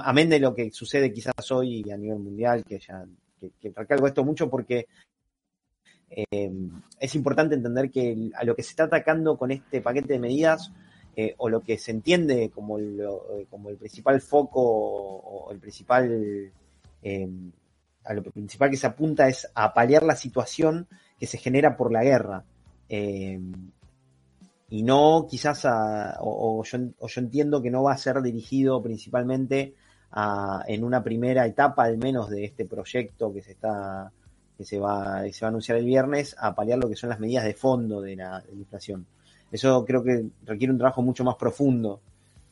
amén 0.03 0.29
de 0.29 0.39
lo 0.39 0.55
que 0.55 0.71
sucede 0.71 1.11
quizás 1.11 1.51
hoy 1.51 1.83
a 1.91 1.97
nivel 1.97 2.19
mundial, 2.19 2.63
que 2.63 2.79
ya 2.79 3.03
que, 3.39 3.51
que 3.59 3.73
recalco 3.75 4.07
esto 4.07 4.23
mucho 4.23 4.49
porque 4.49 4.87
es 6.07 7.15
importante 7.15 7.55
entender 7.55 7.91
que 7.91 8.29
a 8.35 8.45
lo 8.45 8.55
que 8.55 8.63
se 8.63 8.69
está 8.69 8.83
atacando 8.85 9.37
con 9.37 9.51
este 9.51 9.81
paquete 9.81 10.13
de 10.13 10.19
medidas 10.19 10.71
eh, 11.17 11.33
o 11.37 11.47
lo 11.47 11.61
que 11.61 11.77
se 11.77 11.91
entiende 11.91 12.51
como, 12.53 12.77
eh, 12.77 13.47
el 13.69 13.77
principal 13.77 14.19
foco 14.19 14.61
o, 14.61 15.49
el 15.51 15.59
principal, 15.59 16.51
em, 17.01 17.51
a 18.03 18.13
lo 18.13 18.21
principal 18.21 18.69
que 18.69 18.75
se 18.75 18.87
apunta 18.87 19.29
es 19.29 19.49
a 19.55 19.73
paliar 19.73 20.03
la 20.03 20.17
situación 20.17 20.87
que 21.17 21.25
se 21.25 21.37
genera 21.37 21.77
por 21.77 21.93
la 21.93 22.03
guerra. 22.03 22.43
Em, 22.89 23.71
y 24.69 24.83
no 24.83 25.27
quizás 25.29 25.65
a, 25.65 26.17
o, 26.21 26.63
yo, 26.63 26.79
entiendo 27.17 27.61
que 27.61 27.71
no 27.71 27.83
va 27.83 27.93
a 27.93 27.97
ser 27.97 28.21
dirigido 28.21 28.81
principalmente 28.81 29.75
a, 30.11 30.63
en 30.67 30.83
una 30.83 31.03
primera 31.03 31.45
etapa 31.45 31.83
al 31.85 31.97
menos 31.97 32.29
de 32.29 32.45
este 32.45 32.65
proyecto 32.65 33.33
que 33.33 33.41
se 33.41 33.51
está 33.51 34.11
que 34.57 34.63
se 34.63 34.79
va, 34.79 35.21
se 35.31 35.41
va 35.41 35.47
a 35.47 35.49
anunciar 35.49 35.77
el 35.77 35.85
viernes 35.85 36.35
a 36.39 36.55
paliar 36.55 36.79
lo 36.79 36.87
que 36.87 36.95
son 36.95 37.09
las 37.09 37.19
medidas 37.19 37.43
de 37.43 37.53
fondo 37.53 38.01
de 38.01 38.15
la 38.15 38.41
inflación. 38.53 39.05
Eso 39.51 39.83
creo 39.83 40.01
que 40.01 40.25
requiere 40.45 40.71
un 40.71 40.77
trabajo 40.77 41.01
mucho 41.01 41.25
más 41.25 41.35
profundo 41.35 41.99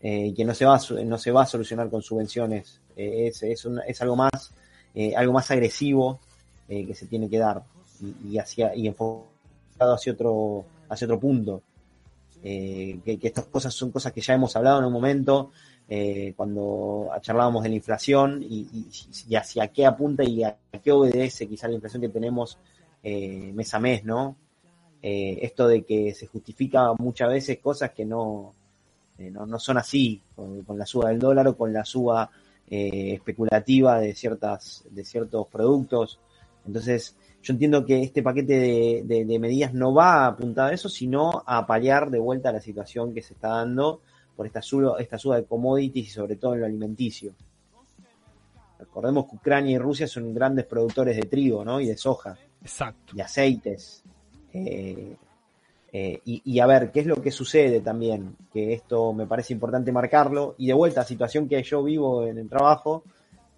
eh, 0.02 0.28
y 0.28 0.34
que 0.34 0.44
no 0.44 0.54
se, 0.54 0.66
va, 0.66 0.80
no 1.06 1.18
se 1.18 1.32
va 1.32 1.44
a 1.44 1.46
solucionar 1.46 1.90
con 1.90 2.02
subvenciones. 2.02 2.82
Eh, 2.96 3.28
es, 3.28 3.42
es, 3.44 4.02
algo 4.02 4.18
más 4.18 4.54
eh, 4.94 5.16
algo 5.16 5.34
más 5.34 5.50
agresivo 5.50 6.20
que 6.68 6.96
se 6.96 7.06
tiene 7.06 7.30
que 7.30 7.38
dar 7.38 7.64
y, 8.26 8.38
hacia, 8.40 8.76
y 8.76 8.88
hacia 9.92 10.14
otro, 10.14 10.66
hacia 10.90 11.06
otro 11.06 11.20
punto. 11.20 11.62
que, 12.42 13.20
estas 13.22 13.46
cosas 13.46 13.74
son 13.74 13.92
cosas 13.92 14.12
que 14.14 14.22
ya 14.22 14.34
hemos 14.34 14.56
hablado 14.56 14.80
en 14.80 14.86
un 14.86 14.94
momento 14.94 15.52
cuando 16.36 17.10
charlábamos 17.22 17.62
de 17.64 17.70
la 17.70 17.76
inflación 17.76 18.42
y, 18.42 18.88
hacia 19.36 19.68
qué 19.68 19.86
apunta 19.86 20.24
y 20.24 20.44
a 20.44 20.58
qué 20.82 20.92
obedece 20.92 21.48
quizá 21.48 21.68
la 21.68 21.76
inflación 21.76 22.02
que 22.02 22.10
tenemos 22.10 22.58
mes 23.04 23.74
a 23.74 23.80
mes, 23.80 24.04
¿no? 24.04 24.38
Eh, 25.06 25.40
esto 25.42 25.68
de 25.68 25.84
que 25.84 26.14
se 26.14 26.28
justifica 26.28 26.94
muchas 26.98 27.28
veces 27.28 27.60
cosas 27.60 27.92
que 27.92 28.06
no, 28.06 28.54
eh, 29.18 29.30
no, 29.30 29.60
son 29.60 29.78
así, 29.78 30.22
con, 30.34 30.64
la 30.78 30.86
suba 30.86 31.10
del 31.10 31.20
dólar 31.20 31.50
o 31.50 31.58
con 31.58 31.74
la 31.74 31.84
suba 31.84 32.32
eh, 32.70 33.16
especulativa 33.16 34.00
de, 34.00 34.16
ciertas, 34.16 34.86
de 34.90 35.04
ciertos 35.04 35.48
productos. 35.48 36.22
Entonces, 36.66 37.18
yo 37.44 37.52
entiendo 37.52 37.86
que 37.86 38.02
este 38.02 38.24
paquete 38.24 39.04
de, 39.06 39.40
medidas 39.40 39.74
no 39.74 39.94
va 39.94 40.24
a 40.24 40.28
apuntar 40.28 40.72
a 40.72 40.74
eso, 40.74 40.88
sino 40.88 41.44
a 41.46 41.68
paliar 41.68 42.10
de 42.10 42.18
vuelta 42.18 42.54
la 42.54 42.62
situación 42.62 43.14
que 43.14 43.22
se 43.22 43.34
está 43.34 43.50
dando 43.50 44.02
por 44.34 44.48
esta 44.48 44.62
suba, 44.62 44.96
esta 45.00 45.18
suba 45.18 45.36
de 45.36 45.44
commodities 45.44 46.08
y 46.08 46.10
sobre 46.10 46.38
todo 46.38 46.54
en 46.54 46.62
lo 46.62 46.66
alimenticio. 46.66 47.34
Recordemos 48.80 49.26
que 49.26 49.36
Ucrania 49.36 49.76
y 49.76 49.78
Rusia 49.78 50.08
son 50.08 50.34
grandes 50.34 50.66
productores 50.66 51.18
de 51.18 51.24
trigo 51.24 51.66
¿no? 51.66 51.82
y 51.82 51.88
de 51.88 51.98
soja. 51.98 52.38
Exacto. 52.62 53.14
Y 53.16 53.20
aceites. 53.20 54.04
Eh, 54.54 55.16
eh, 55.92 56.22
y, 56.26 56.60
a 56.60 56.66
ver, 56.66 56.92
¿qué 56.92 57.02
es 57.02 57.06
lo 57.06 57.22
que 57.22 57.30
sucede 57.30 57.82
también? 57.82 58.36
Que 58.52 58.74
esto 58.74 59.14
me 59.14 59.28
parece 59.28 59.54
importante 59.54 59.92
marcarlo. 59.92 60.56
Y 60.58 60.68
de 60.68 60.74
vuelta, 60.74 61.04
situación 61.04 61.48
que 61.48 61.62
yo 61.62 61.84
vivo 61.84 62.26
en 62.26 62.38
el 62.38 62.50
trabajo, 62.50 63.04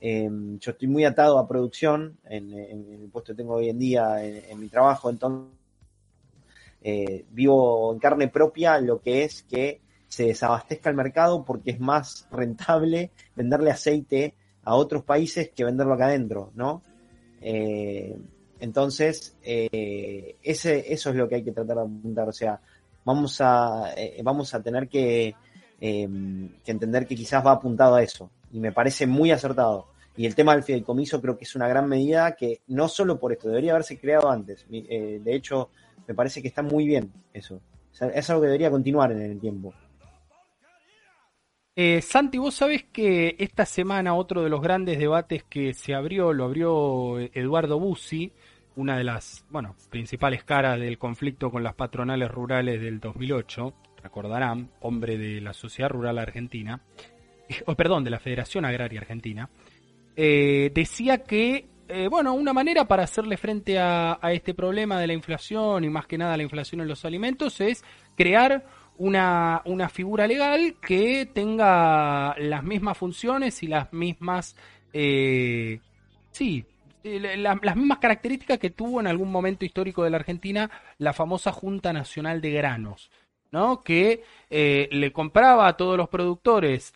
em, 0.07 0.59
yo 0.59 0.71
estoy 0.71 0.87
muy 0.87 1.05
atado 1.05 1.39
a 1.39 1.47
producción 1.47 2.17
en, 2.25 2.53
el 2.53 3.09
puesto 3.11 3.33
que 3.33 3.37
tengo 3.37 3.55
hoy 3.55 3.69
en 3.69 3.79
día 3.79 4.23
en, 4.23 4.59
mi 4.59 4.67
trabajo, 4.67 5.09
entonces 5.09 5.51
eh, 6.81 7.25
vivo 7.31 7.93
en 7.93 7.99
carne 7.99 8.27
propia 8.27 8.79
lo 8.79 9.01
que 9.01 9.23
es 9.23 9.43
que 9.43 9.81
se 10.07 10.27
desabastezca 10.27 10.89
el 10.89 10.95
mercado 10.95 11.43
porque 11.43 11.71
es 11.71 11.79
más 11.79 12.27
rentable 12.31 13.11
venderle 13.35 13.71
aceite 13.71 14.35
a 14.63 14.75
otros 14.75 15.03
países 15.03 15.49
que 15.49 15.65
venderlo 15.65 15.93
acá 15.93 16.05
adentro, 16.05 16.51
¿no? 16.55 16.81
Entonces, 18.59 19.35
eh, 19.43 20.37
ese, 20.41 20.91
eso 20.93 21.09
es 21.09 21.15
lo 21.15 21.27
que 21.27 21.35
hay 21.35 21.43
que 21.43 21.51
tratar 21.51 21.77
de 21.77 21.83
apuntar. 21.83 22.29
O 22.29 22.33
sea, 22.33 22.59
vamos 23.03 23.39
a, 23.41 23.93
eh, 23.95 24.21
vamos 24.23 24.53
a 24.53 24.61
tener 24.61 24.89
em, 24.91 26.49
que, 26.63 26.71
entender 26.71 27.05
que 27.05 27.15
quizás 27.15 27.45
va 27.45 27.51
apuntado 27.51 27.95
a 27.95 28.03
eso. 28.03 28.29
Y 28.51 28.59
me 28.59 28.71
parece 28.71 29.05
muy 29.05 29.31
acertado. 29.31 29.87
Y 30.17 30.25
el 30.25 30.35
tema 30.35 30.53
del 30.53 30.63
fideicomiso 30.63 31.21
creo 31.21 31.37
que 31.37 31.43
es 31.43 31.55
una 31.55 31.67
gran 31.67 31.87
medida 31.87 32.35
que 32.35 32.61
no 32.67 32.87
solo 32.87 33.19
por 33.19 33.33
esto, 33.33 33.49
debería 33.49 33.71
haberse 33.71 33.99
creado 33.99 34.29
antes. 34.29 34.65
Eh, 34.71 35.19
de 35.21 35.35
hecho, 35.35 35.69
me 36.07 36.13
parece 36.13 36.41
que 36.41 36.47
está 36.47 36.61
muy 36.61 36.85
bien 36.85 37.11
eso. 37.33 37.61
es 38.13 38.29
algo 38.29 38.41
que 38.41 38.47
debería 38.47 38.71
continuar 38.71 39.11
en 39.11 39.21
el 39.21 39.39
tiempo. 39.39 39.73
Santi, 42.01 42.37
vos 42.37 42.55
sabés 42.55 42.85
que 42.85 43.35
esta 43.37 43.65
semana 43.65 44.15
otro 44.15 44.41
de 44.41 44.49
los 44.49 44.61
grandes 44.61 44.97
debates 44.97 45.43
que 45.43 45.73
se 45.73 45.93
abrió, 45.93 46.31
lo 46.31 46.45
abrió 46.45 47.19
Eduardo 47.19 47.77
Bussi, 47.77 48.31
una 48.75 48.97
de 48.97 49.03
las 49.03 49.45
bueno, 49.49 49.75
principales 49.89 50.43
caras 50.43 50.79
del 50.79 50.97
conflicto 50.97 51.51
con 51.51 51.63
las 51.63 51.75
patronales 51.75 52.29
rurales 52.29 52.81
del 52.81 52.99
2008, 52.99 53.73
recordarán, 54.03 54.69
hombre 54.81 55.17
de 55.17 55.41
la 55.41 55.53
Sociedad 55.53 55.89
Rural 55.89 56.19
Argentina, 56.19 56.81
o 57.65 57.75
perdón, 57.75 58.03
de 58.03 58.09
la 58.09 58.19
Federación 58.19 58.65
Agraria 58.65 58.99
Argentina, 58.99 59.49
eh, 60.15 60.71
decía 60.73 61.23
que, 61.23 61.67
eh, 61.87 62.07
bueno, 62.09 62.33
una 62.33 62.53
manera 62.53 62.85
para 62.85 63.03
hacerle 63.03 63.37
frente 63.37 63.77
a, 63.79 64.19
este 64.31 64.53
problema 64.53 64.99
de 64.99 65.07
la 65.07 65.13
inflación 65.13 65.83
y 65.83 65.89
más 65.89 66.07
que 66.07 66.17
nada 66.17 66.37
la 66.37 66.43
inflación 66.43 66.81
en 66.81 66.87
los 66.87 67.05
alimentos 67.05 67.61
es 67.61 67.83
crear 68.15 68.65
una, 68.97 69.61
una 69.65 69.89
figura 69.89 70.25
legal 70.27 70.75
que 70.81 71.25
tenga 71.25 72.35
las 72.37 72.63
mismas 72.63 72.97
funciones 72.97 73.61
y 73.63 73.67
las 73.67 73.91
mismas, 73.91 74.55
eh, 74.93 75.79
sí, 76.31 76.65
eh, 77.07 77.37
las 77.37 77.75
mismas 77.75 77.99
características 77.99 78.57
que 78.57 78.71
tuvo 78.71 78.99
en 78.99 79.05
algún 79.05 79.31
momento 79.31 79.63
histórico 79.63 80.03
de 80.03 80.09
la 80.09 80.17
Argentina 80.17 80.71
la 80.97 81.13
famosa 81.13 81.51
Junta 81.51 81.93
Nacional 81.93 82.41
de 82.41 82.49
Granos, 82.49 83.11
que 83.83 84.23
eh, 84.49 84.87
le 84.91 85.11
compraba 85.11 85.67
a 85.67 85.77
todos 85.77 85.97
los 85.97 86.09
productores 86.09 86.93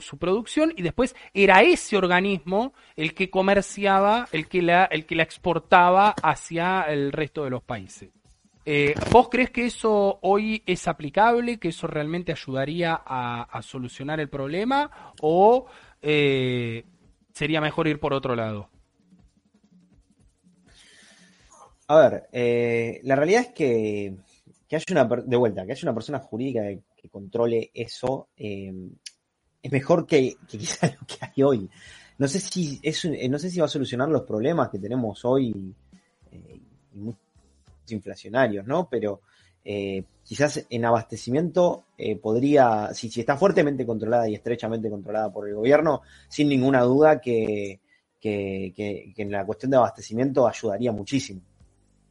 su 0.00 0.18
producción 0.18 0.72
y 0.76 0.82
después 0.82 1.14
era 1.32 1.62
ese 1.62 1.96
organismo 1.96 2.72
el 2.96 3.14
que 3.14 3.30
comerciaba, 3.30 4.28
el 4.32 4.48
que 4.48 4.62
la, 4.62 4.84
el 4.86 5.06
que 5.06 5.14
la 5.14 5.22
exportaba 5.22 6.14
hacia 6.22 6.82
el 6.82 7.12
resto 7.12 7.44
de 7.44 7.50
los 7.50 7.62
países. 7.62 8.10
Eh, 8.64 8.94
¿Vos 9.10 9.28
crees 9.30 9.50
que 9.50 9.66
eso 9.66 10.18
hoy 10.22 10.62
es 10.66 10.86
aplicable, 10.88 11.58
que 11.58 11.68
eso 11.68 11.86
realmente 11.86 12.32
ayudaría 12.32 13.00
a, 13.04 13.60
solucionar 13.62 14.20
el 14.20 14.28
problema 14.28 15.14
o 15.22 15.66
sería 17.32 17.60
mejor 17.60 17.88
ir 17.88 17.98
por 17.98 18.12
otro 18.12 18.34
lado? 18.36 18.68
A 21.90 21.96
ver, 21.96 22.28
eh, 22.32 23.00
la 23.04 23.16
realidad 23.16 23.40
es 23.40 23.48
que, 23.48 24.14
que 24.68 24.76
haya 24.76 24.84
una, 24.90 25.04
de 25.04 25.36
vuelta, 25.36 25.64
que 25.64 25.72
haya 25.72 25.82
una 25.84 25.94
persona 25.94 26.18
jurídica 26.18 26.60
que, 26.94 27.08
controle 27.08 27.70
eso, 27.72 28.28
eh, 28.36 28.72
es 29.62 29.72
mejor 29.72 30.06
que, 30.06 30.36
que 30.46 30.58
quizá 30.58 30.86
lo 30.88 31.06
que 31.06 31.16
hay 31.20 31.42
hoy. 31.42 31.70
No 32.18 32.28
sé 32.28 32.40
si 32.40 32.78
es, 32.82 33.04
no 33.30 33.38
sé 33.38 33.50
si 33.50 33.60
va 33.60 33.66
a 33.66 33.70
solucionar 33.70 34.08
los 34.08 34.22
problemas 34.22 34.68
que 34.68 34.78
tenemos 34.78 35.24
hoy, 35.24 35.74
eh, 36.32 36.60
inflacionarios, 37.88 38.66
¿no? 38.66 38.88
Pero 38.90 39.22
eh, 39.64 40.02
quizás 40.22 40.66
en 40.68 40.84
abastecimiento 40.84 41.84
podría, 42.20 42.92
si, 42.92 43.08
si 43.08 43.20
está 43.20 43.36
fuertemente 43.36 43.86
controlada 43.86 44.28
y 44.28 44.34
estrechamente 44.34 44.90
controlada 44.90 45.32
por 45.32 45.48
el 45.48 45.54
gobierno, 45.54 46.02
sin 46.28 46.48
ninguna 46.48 46.82
duda 46.82 47.20
que, 47.20 47.80
que, 48.20 48.74
que, 48.76 49.14
en 49.16 49.30
la 49.30 49.46
cuestión 49.46 49.70
de 49.70 49.78
abastecimiento 49.78 50.46
ayudaría 50.46 50.92
muchísimo 50.92 51.40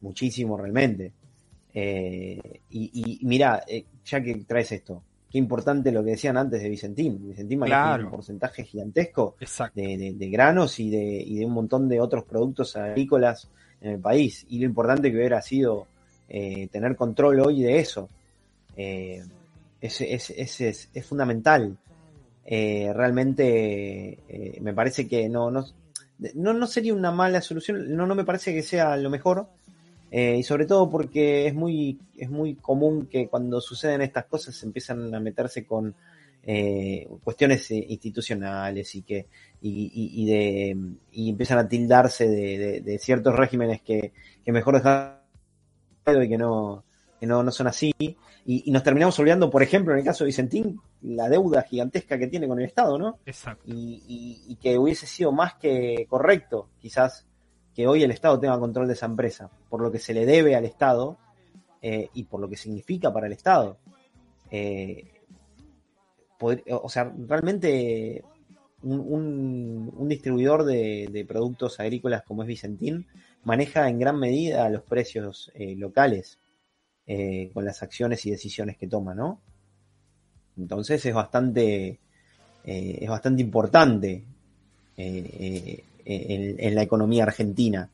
muchísimo 0.00 0.56
realmente. 0.56 1.12
Eh, 1.80 2.60
y, 2.70 3.20
mira, 3.22 3.62
eh, 3.68 3.84
ya 4.04 4.20
que 4.20 4.34
traes 4.46 4.72
esto, 4.72 5.00
qué 5.30 5.38
importante 5.38 5.92
lo 5.92 6.02
que 6.02 6.10
decían 6.10 6.36
antes 6.36 6.60
de 6.60 6.68
Vicentín. 6.68 7.28
Vicentín 7.28 7.60
maneja 7.60 7.96
un 7.96 8.10
porcentaje 8.10 8.64
gigantesco 8.64 9.36
de, 9.74 10.28
granos 10.32 10.80
y 10.80 10.90
de, 10.90 11.22
y 11.24 11.38
de 11.38 11.46
un 11.46 11.52
montón 11.52 11.88
de 11.88 12.00
otros 12.00 12.24
productos 12.24 12.74
agrícolas 12.74 13.48
en 13.80 13.92
el 13.92 14.00
país. 14.00 14.44
Y 14.48 14.58
lo 14.58 14.64
importante 14.64 15.10
que 15.10 15.18
hubiera 15.18 15.40
sido 15.40 15.86
eh, 16.28 16.66
tener 16.72 16.96
control 16.96 17.40
hoy 17.40 17.62
de 17.62 17.78
eso. 17.78 18.08
es, 18.76 19.20
es, 19.80 20.30
es, 20.30 20.88
es, 20.92 21.06
fundamental. 21.06 21.76
realmente 22.44 24.18
me 24.60 24.74
parece 24.74 25.06
que 25.06 25.28
no, 25.28 25.52
no, 25.52 25.64
no, 26.34 26.52
no 26.54 26.66
sería 26.66 26.92
una 26.92 27.12
mala 27.12 27.40
solución, 27.40 27.94
no, 27.94 28.04
no 28.04 28.16
me 28.16 28.24
parece 28.24 28.52
que 28.52 28.62
sea 28.62 28.96
lo 28.96 29.10
mejor, 29.10 29.46
eh, 30.10 30.36
y 30.38 30.42
sobre 30.42 30.66
todo 30.66 30.88
porque 30.88 31.46
es 31.46 31.54
muy, 31.54 31.98
es 32.16 32.30
muy 32.30 32.54
común 32.54 33.06
que 33.06 33.28
cuando 33.28 33.60
suceden 33.60 34.00
estas 34.00 34.24
cosas 34.24 34.56
se 34.56 34.66
empiezan 34.66 35.14
a 35.14 35.20
meterse 35.20 35.66
con 35.66 35.94
eh, 36.42 37.06
cuestiones 37.24 37.70
eh, 37.72 37.84
institucionales 37.88 38.94
y 38.94 39.02
que 39.02 39.26
y, 39.60 40.26
de 40.26 40.76
y 41.12 41.28
empiezan 41.28 41.58
a 41.58 41.68
tildarse 41.68 42.26
de, 42.26 42.98
ciertos 42.98 43.34
regímenes 43.34 43.82
que, 43.82 44.12
que 44.44 44.52
mejor 44.52 44.76
dejar 44.76 45.24
y 46.06 46.28
que 46.28 46.38
no 46.38 46.84
que 47.20 47.26
no, 47.26 47.42
no 47.42 47.50
son 47.50 47.66
así. 47.66 47.92
Y, 48.46 48.70
nos 48.70 48.82
terminamos 48.82 49.18
olvidando 49.18 49.50
por 49.50 49.62
ejemplo 49.62 49.92
en 49.92 49.98
el 49.98 50.04
caso 50.06 50.24
de 50.24 50.28
Vicentín 50.28 50.80
la 51.02 51.28
deuda 51.28 51.62
gigantesca 51.62 52.18
que 52.18 52.28
tiene 52.28 52.48
con 52.48 52.58
el 52.58 52.64
Estado 52.64 52.96
no 52.96 53.18
exacto. 53.26 53.64
Y, 53.66 54.40
y 54.48 54.56
que 54.56 54.78
hubiese 54.78 55.06
sido 55.06 55.32
más 55.32 55.56
que 55.56 56.06
correcto 56.08 56.70
quizás 56.80 57.27
que 57.78 57.86
hoy 57.86 58.02
el 58.02 58.10
Estado 58.10 58.40
tenga 58.40 58.58
control 58.58 58.88
de 58.88 58.94
esa 58.94 59.06
empresa 59.06 59.48
por 59.68 59.80
lo 59.80 59.92
que 59.92 60.00
se 60.00 60.12
le 60.12 60.26
debe 60.26 60.56
al 60.56 60.64
Estado 60.64 61.16
eh, 61.80 62.08
y 62.12 62.24
por 62.24 62.40
lo 62.40 62.48
que 62.48 62.56
significa 62.56 63.12
para 63.12 63.28
el 63.28 63.32
Estado 63.34 63.78
eh, 64.50 65.12
o 66.40 66.88
sea, 66.88 67.14
realmente 67.28 68.24
un, 68.82 70.08
distribuidor 70.08 70.64
de, 70.64 71.24
productos 71.28 71.78
agrícolas 71.78 72.24
como 72.24 72.42
es 72.42 72.48
Vicentín 72.48 73.06
maneja 73.44 73.88
en 73.88 74.00
gran 74.00 74.18
medida 74.18 74.68
los 74.70 74.82
precios 74.82 75.52
eh, 75.54 75.76
locales 75.76 76.40
con 77.54 77.64
las 77.64 77.82
acciones 77.84 78.26
y 78.26 78.30
decisiones 78.32 78.76
que 78.76 78.88
toma, 78.88 79.14
¿no? 79.14 79.40
Entonces 80.58 81.06
es 81.06 81.14
bastante, 81.14 82.00
es 82.64 83.08
bastante 83.08 83.40
importante 83.40 84.24
en, 86.08 86.74
la 86.74 86.82
economía 86.82 87.24
argentina 87.24 87.90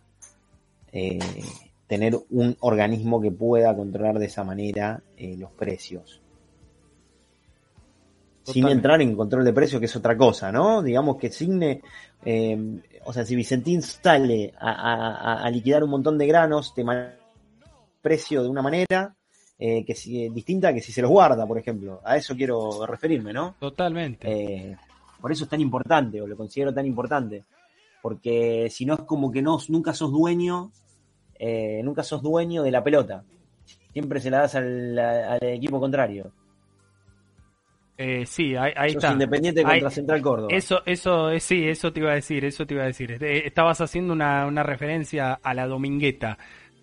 tener 1.87 2.17
un 2.31 2.57
organismo 2.61 3.21
que 3.21 3.33
pueda 3.33 3.75
controlar 3.75 4.19
de 4.19 4.27
esa 4.27 4.45
manera 4.45 5.03
los 5.19 5.51
precios 5.51 6.23
sin 8.45 8.69
entrar 8.69 9.01
en 9.01 9.17
control 9.17 9.45
de 9.45 9.53
precios, 9.53 9.81
que 9.81 9.87
es 9.87 9.97
otra 9.97 10.17
cosa, 10.17 10.53
¿no? 10.53 10.83
Digamos 10.83 11.17
que 11.17 11.31
Signe, 11.31 11.81
eh, 12.25 12.81
o 13.05 13.13
sea, 13.13 13.25
si 13.25 13.35
Vicentín 13.35 13.83
sale 13.83 14.53
a, 14.59 15.49
liquidar 15.51 15.83
un 15.83 15.91
montón 15.91 16.19
de 16.19 16.27
granos, 16.27 16.75
te 16.75 16.85
precio 18.03 18.43
de 18.43 18.49
una 18.49 18.61
manera 18.61 19.15
eh, 19.59 19.85
que 19.85 19.95
si, 19.95 20.29
distinta 20.29 20.75
que 20.75 20.83
si 20.83 20.93
se 20.93 21.01
los 21.01 21.11
guarda, 21.11 21.47
por 21.47 21.59
ejemplo. 21.59 22.01
A 22.05 22.17
eso 22.17 22.37
quiero 22.37 22.87
referirme, 22.87 23.33
¿no? 23.33 23.55
Totalmente. 23.59 24.31
Eh, 24.31 24.77
por 25.21 25.33
eso 25.33 25.45
es 25.45 25.51
tan 25.51 25.61
importante, 25.61 26.21
o 26.21 26.27
lo 26.27 26.37
considero 26.37 26.73
tan 26.73 26.87
importante. 26.87 27.45
Porque 28.05 28.69
si 28.69 28.85
no 28.85 28.93
es 28.93 29.01
como 29.01 29.33
que 29.33 29.41
no, 29.41 29.59
nunca 29.71 29.95
sos 29.95 30.13
dueño, 30.13 30.71
nunca 31.83 32.03
sos 32.03 32.23
dueño 32.23 32.63
de 32.63 32.71
la 32.71 32.85
pelota. 32.85 33.25
Siempre 33.95 34.21
se 34.21 34.31
la 34.31 34.41
das 34.41 34.57
al 34.57 35.39
equipo 35.41 35.81
contrario. 35.81 36.31
Eh, 37.97 38.27
sí, 38.27 38.57
ahí, 38.57 38.91
está. 38.91 39.13
Independiente 39.13 39.63
contra 39.63 39.91
Central 39.91 40.21
Córdoba. 40.21 40.49
Eso, 40.51 40.83
eso, 40.85 41.31
eh, 41.31 41.39
sí, 41.39 41.67
eso 41.69 41.93
te 41.93 42.01
iba 42.01 42.11
a 42.11 42.15
decir, 42.15 42.45
eso 42.45 42.67
te 42.67 42.75
iba 42.75 42.83
a 42.83 42.87
decir. 42.87 43.13
Este, 43.13 43.47
estabas 43.47 43.81
haciendo 43.81 44.13
una, 44.13 44.63
referencia 44.65 45.35
a 45.35 45.55
la 45.55 45.67
Domingueta. 45.67 46.37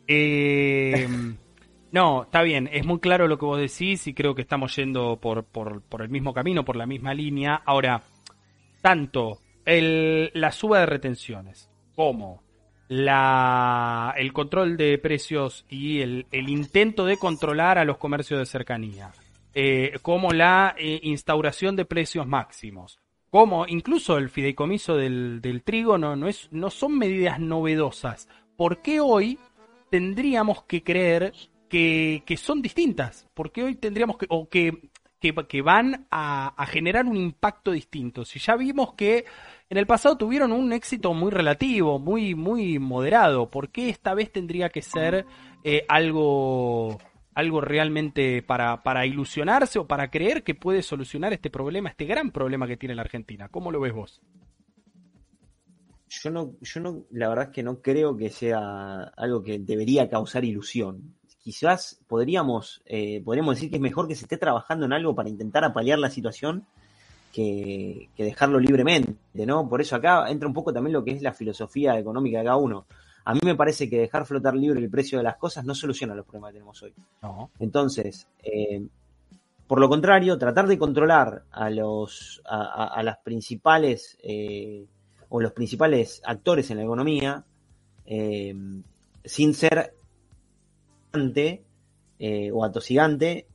Eh, 0.07 1.07
no, 1.91 2.23
está 2.23 2.41
bien, 2.43 2.69
es 2.71 2.85
muy 2.85 2.99
claro 2.99 3.27
lo 3.27 3.37
que 3.37 3.45
vos 3.45 3.59
decís 3.59 4.07
y 4.07 4.13
creo 4.13 4.35
que 4.35 4.41
estamos 4.41 4.75
yendo 4.75 5.17
por, 5.17 5.43
por, 5.43 5.81
por 5.81 6.01
el 6.01 6.09
mismo 6.09 6.33
camino, 6.33 6.63
por 6.63 6.77
la 6.77 6.85
misma 6.85 7.13
línea. 7.13 7.61
Ahora, 7.65 8.03
tanto 8.81 9.39
la 9.79 10.51
suba 10.51 10.79
de 10.79 10.85
retenciones 10.85 11.69
como 11.95 12.41
la, 12.87 14.13
el 14.17 14.33
control 14.33 14.75
de 14.75 14.97
precios 14.97 15.65
y 15.69 16.01
el, 16.01 16.25
el 16.31 16.49
intento 16.49 17.05
de 17.05 17.17
controlar 17.17 17.77
a 17.77 17.85
los 17.85 17.97
comercios 17.97 18.39
de 18.39 18.45
cercanía 18.45 19.11
eh, 19.53 19.99
como 20.01 20.31
la 20.31 20.75
eh, 20.77 21.01
instauración 21.03 21.75
de 21.75 21.83
precios 21.83 22.25
máximos, 22.25 22.99
como 23.29 23.67
incluso 23.67 24.17
el 24.17 24.29
fideicomiso 24.29 24.95
del, 24.95 25.61
trigo 25.65 25.97
no, 25.97 26.15
no, 26.15 26.29
es, 26.29 26.47
no 26.51 26.69
son 26.69 26.97
medidas 26.97 27.37
novedosas. 27.37 28.29
¿Por 28.55 28.81
qué 28.81 29.01
hoy 29.01 29.37
tendríamos 29.89 30.63
que 30.63 30.83
creer 30.83 31.33
que, 31.67 32.23
son 32.37 32.61
distintas? 32.61 33.27
¿Por 33.33 33.51
qué 33.51 33.63
hoy 33.63 33.75
tendríamos 33.75 34.17
que, 34.17 34.25
o 34.29 34.47
que, 34.47 34.89
que, 35.19 35.61
van 35.61 36.07
a, 36.11 36.53
a, 36.55 36.65
generar 36.65 37.05
un 37.05 37.17
impacto 37.17 37.71
distinto? 37.71 38.23
Si 38.23 38.39
ya 38.39 38.55
vimos 38.55 38.93
que 38.93 39.25
en 39.71 39.77
el 39.77 39.87
pasado 39.87 40.17
tuvieron 40.17 40.51
un 40.51 40.73
éxito 40.73 41.13
muy 41.13 41.31
relativo, 41.31 41.97
muy, 41.97 42.35
muy 42.35 42.77
moderado, 42.77 43.49
¿por 43.49 43.69
qué 43.69 43.87
esta 43.87 44.13
vez 44.13 44.29
tendría 44.29 44.67
que 44.67 44.81
ser 44.81 45.25
eh, 45.63 45.85
algo 45.87 46.97
algo 47.33 47.61
realmente 47.61 48.43
para, 48.43 48.83
para 48.83 49.05
ilusionarse 49.05 49.79
o 49.79 49.87
para 49.87 50.11
creer 50.11 50.43
que 50.43 50.55
puede 50.55 50.83
solucionar 50.83 51.31
este 51.31 51.49
problema, 51.49 51.87
este 51.87 52.03
gran 52.03 52.31
problema 52.31 52.67
que 52.67 52.75
tiene 52.75 52.95
la 52.95 53.03
Argentina. 53.03 53.47
¿Cómo 53.47 53.71
lo 53.71 53.79
ves 53.79 53.93
vos? 53.93 54.21
Yo 56.09 56.31
no, 56.31 56.57
yo 56.59 56.81
no, 56.81 57.05
la 57.09 57.29
verdad 57.29 57.45
es 57.45 57.51
que 57.51 57.63
no 57.63 57.81
creo 57.81 58.17
que 58.17 58.29
sea 58.29 59.03
algo 59.15 59.41
que 59.41 59.57
debería 59.57 60.09
causar 60.09 60.43
ilusión. 60.43 61.15
Quizás 61.39 62.03
podríamos, 62.09 62.81
eh, 62.85 63.21
podríamos 63.23 63.55
decir 63.55 63.69
que 63.69 63.77
es 63.77 63.81
mejor 63.81 64.09
que 64.09 64.15
se 64.15 64.25
esté 64.25 64.35
trabajando 64.35 64.85
en 64.85 64.91
algo 64.91 65.15
para 65.15 65.29
intentar 65.29 65.63
apalear 65.63 65.97
la 65.97 66.09
situación 66.09 66.67
que, 67.31 68.09
que 68.15 68.23
dejarlo 68.23 68.59
libremente, 68.59 69.45
¿no? 69.45 69.67
Por 69.67 69.81
eso 69.81 69.95
acá 69.95 70.29
entra 70.29 70.47
un 70.47 70.53
poco 70.53 70.73
también 70.73 70.93
lo 70.93 71.03
que 71.03 71.11
es 71.11 71.21
la 71.21 71.33
filosofía 71.33 71.97
económica 71.97 72.39
de 72.39 72.45
cada 72.45 72.57
uno. 72.57 72.85
A 73.23 73.33
mí 73.33 73.39
me 73.43 73.55
parece 73.55 73.89
que 73.89 73.99
dejar 73.99 74.25
flotar 74.25 74.55
libre 74.55 74.79
el 74.79 74.89
precio 74.89 75.17
de 75.17 75.23
las 75.23 75.37
cosas 75.37 75.65
no 75.65 75.75
soluciona 75.75 76.15
los 76.15 76.25
problemas 76.25 76.49
que 76.49 76.53
tenemos 76.55 76.81
hoy. 76.81 76.93
Entonces, 77.59 78.27
eh, 78.43 78.87
por 79.67 79.79
lo 79.79 79.89
contrario, 79.89 80.37
tratar 80.37 80.67
de 80.67 80.77
controlar 80.77 81.43
a 81.51 81.69
los 81.69 82.41
a, 82.45 83.01
las 83.03 83.17
principales 83.19 84.17
eh, 84.23 84.85
o 85.29 85.39
los 85.39 85.53
principales 85.53 86.21
actores 86.25 86.71
en 86.71 86.77
la 86.77 86.83
economía 86.83 87.45
eh, 88.05 88.55
sin 89.23 89.53
ser 89.53 89.93
o 92.53 92.63
atosigante, 92.63 93.47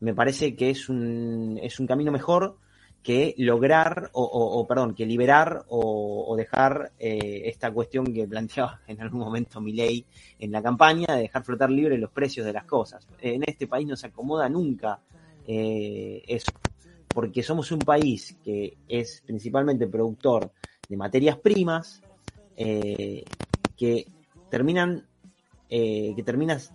me 0.00 0.14
parece 0.14 0.54
que 0.54 0.70
es 0.70 0.88
un, 0.88 1.58
es 1.62 1.80
un 1.80 1.86
camino 1.86 2.12
mejor 2.12 2.56
que 3.02 3.34
lograr, 3.38 4.10
o, 4.12 4.64
perdón, 4.68 4.94
que 4.94 5.04
liberar 5.04 5.64
o, 5.68 6.34
dejar 6.36 6.92
eh, 6.98 7.42
esta 7.46 7.72
cuestión 7.72 8.12
que 8.12 8.26
planteaba 8.26 8.80
en 8.86 9.00
algún 9.00 9.20
momento 9.20 9.60
mi 9.60 9.72
ley 9.72 10.06
en 10.38 10.52
la 10.52 10.62
campaña, 10.62 11.06
de 11.08 11.22
dejar 11.22 11.42
flotar 11.42 11.70
libre 11.70 11.98
los 11.98 12.10
precios 12.10 12.46
de 12.46 12.52
las 12.52 12.64
cosas. 12.64 13.06
En 13.20 13.42
este 13.46 13.66
país 13.66 13.88
no 13.88 13.96
se 13.96 14.06
acomoda 14.06 14.48
nunca 14.48 15.00
eh, 15.46 16.22
eso, 16.26 16.52
porque 17.08 17.42
somos 17.42 17.72
un 17.72 17.80
país 17.80 18.36
que 18.44 18.76
es 18.88 19.22
principalmente 19.26 19.88
productor 19.88 20.52
de 20.88 20.96
materias 20.96 21.38
primas, 21.38 22.00
eh, 22.56 23.24
que 23.76 24.06
terminan, 24.48 25.06
que 25.68 26.22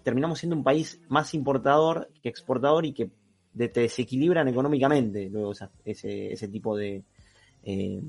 terminamos 0.03 0.39
siendo 0.39 0.55
un 0.55 0.63
país 0.63 0.99
más 1.07 1.33
importador 1.33 2.09
que 2.21 2.29
exportador 2.29 2.85
y 2.85 2.93
que 2.93 3.11
te 3.57 3.81
desequilibran 3.81 4.47
económicamente 4.47 5.29
luego 5.29 5.53
ese, 5.83 6.33
ese 6.33 6.47
tipo 6.47 6.75
de 6.77 7.03
eh, 7.63 8.01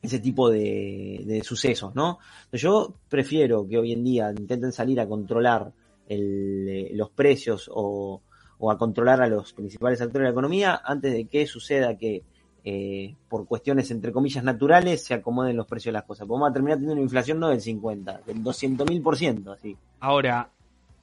ese 0.00 0.20
tipo 0.20 0.48
de, 0.48 1.42
sucesos, 1.44 1.94
¿no? 1.94 2.18
Yo 2.52 2.94
prefiero 3.08 3.66
que 3.66 3.78
hoy 3.78 3.92
en 3.92 4.04
día 4.04 4.30
intenten 4.30 4.72
salir 4.72 5.00
a 5.00 5.08
controlar 5.08 5.72
eh, 6.08 6.90
los 6.94 7.10
precios 7.10 7.68
o, 7.72 8.22
a 8.70 8.78
controlar 8.78 9.20
a 9.20 9.26
los 9.26 9.52
principales 9.52 10.00
actores 10.00 10.20
de 10.20 10.28
la 10.28 10.32
economía 10.32 10.80
antes 10.84 11.12
de 11.12 11.24
que 11.24 11.46
suceda 11.46 11.96
que 11.96 12.22
eh, 12.64 13.14
por 13.28 13.46
cuestiones 13.46 13.90
entre 13.90 14.12
comillas 14.12 14.44
naturales 14.44 15.04
se 15.04 15.14
acomoden 15.14 15.56
los 15.56 15.66
precios 15.66 15.92
de 15.92 15.98
las 15.98 16.04
cosas. 16.04 16.28
Vamos 16.28 16.48
a 16.48 16.52
terminar 16.52 16.76
teniendo 16.76 16.94
una 16.94 17.02
inflación 17.02 17.40
no 17.40 17.48
del 17.48 17.60
50, 17.60 18.20
del 18.24 18.42
200 18.42 18.88
mil 18.88 19.02
por 19.02 19.16
ciento, 19.16 19.52
así. 19.52 19.76
Ahora, 20.00 20.48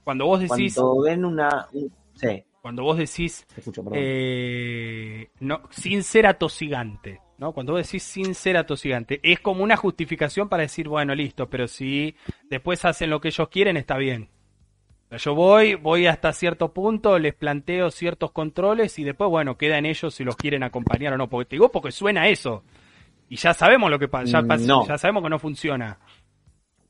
cuando 0.06 0.26
vos 0.26 0.40
decís... 0.40 0.74
Cuando 0.76 1.02
ven 1.02 1.26
una... 1.26 1.68
sí 2.14 2.44
cuando 2.66 2.82
vos 2.82 2.98
decís 2.98 3.46
eh, 3.94 5.30
no, 5.40 5.62
sin 5.70 6.02
ser 6.02 6.26
atosigante, 6.26 7.22
¿no? 7.38 7.52
Cuando 7.52 7.74
vos 7.74 7.86
decís 7.86 8.02
sin 8.02 8.34
ser 8.34 8.58
atosigante, 8.58 9.20
es 9.22 9.40
como 9.40 9.64
una 9.64 9.78
justificación 9.78 10.50
para 10.50 10.64
decir, 10.64 10.88
bueno, 10.88 11.14
listo, 11.14 11.48
pero 11.48 11.68
si 11.68 12.16
después 12.50 12.84
hacen 12.84 13.12
lo 13.12 13.22
que 13.22 13.28
ellos 13.28 13.50
quieren, 13.50 13.78
está 13.78 13.98
bien. 13.98 14.30
Yo 15.12 15.36
voy, 15.36 15.76
voy 15.76 16.08
hasta 16.08 16.34
cierto 16.34 16.74
punto, 16.74 17.20
les 17.20 17.36
planteo 17.36 17.92
ciertos 17.92 18.32
controles 18.32 18.98
y 18.98 19.04
después, 19.04 19.30
bueno, 19.30 19.60
queda 19.60 19.78
en 19.78 19.86
ellos 19.86 20.16
si 20.16 20.24
los 20.24 20.36
quieren 20.36 20.64
acompañar 20.64 21.14
o 21.14 21.18
no. 21.20 21.30
Porque 21.30 21.50
te 21.50 21.56
digo, 21.58 21.72
porque 21.72 21.92
suena 21.92 22.30
eso. 22.30 22.64
Y 23.30 23.36
ya 23.36 23.54
sabemos 23.54 23.92
lo 23.92 24.00
que 24.00 24.08
pasa, 24.08 24.42
ya, 24.42 24.58
ya 24.88 24.98
sabemos 24.98 25.22
que 25.22 25.30
no 25.30 25.38
funciona. 25.38 26.00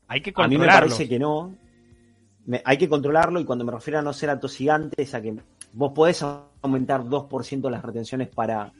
Hay 0.08 0.22
que 0.22 0.32
controlarlo. 0.32 0.72
A 0.72 0.74
mí 0.74 0.80
me 0.80 0.88
parece 0.88 1.06
que 1.06 1.18
no. 1.18 1.54
hay 2.64 2.78
que 2.78 2.88
controlarlo 2.88 3.40
y 3.40 3.44
cuando 3.44 3.66
me 3.66 3.72
refiero 3.72 3.98
a 3.98 4.02
no 4.02 4.14
ser 4.14 4.30
atosigante 4.30 5.02
es 5.02 5.14
a 5.14 5.20
que 5.20 5.36
vos 5.72 5.92
podés 5.92 6.22
aumentar 6.22 7.04
2% 7.04 7.70
las 7.70 7.84
retenciones 7.84 8.28
para, 8.28 8.72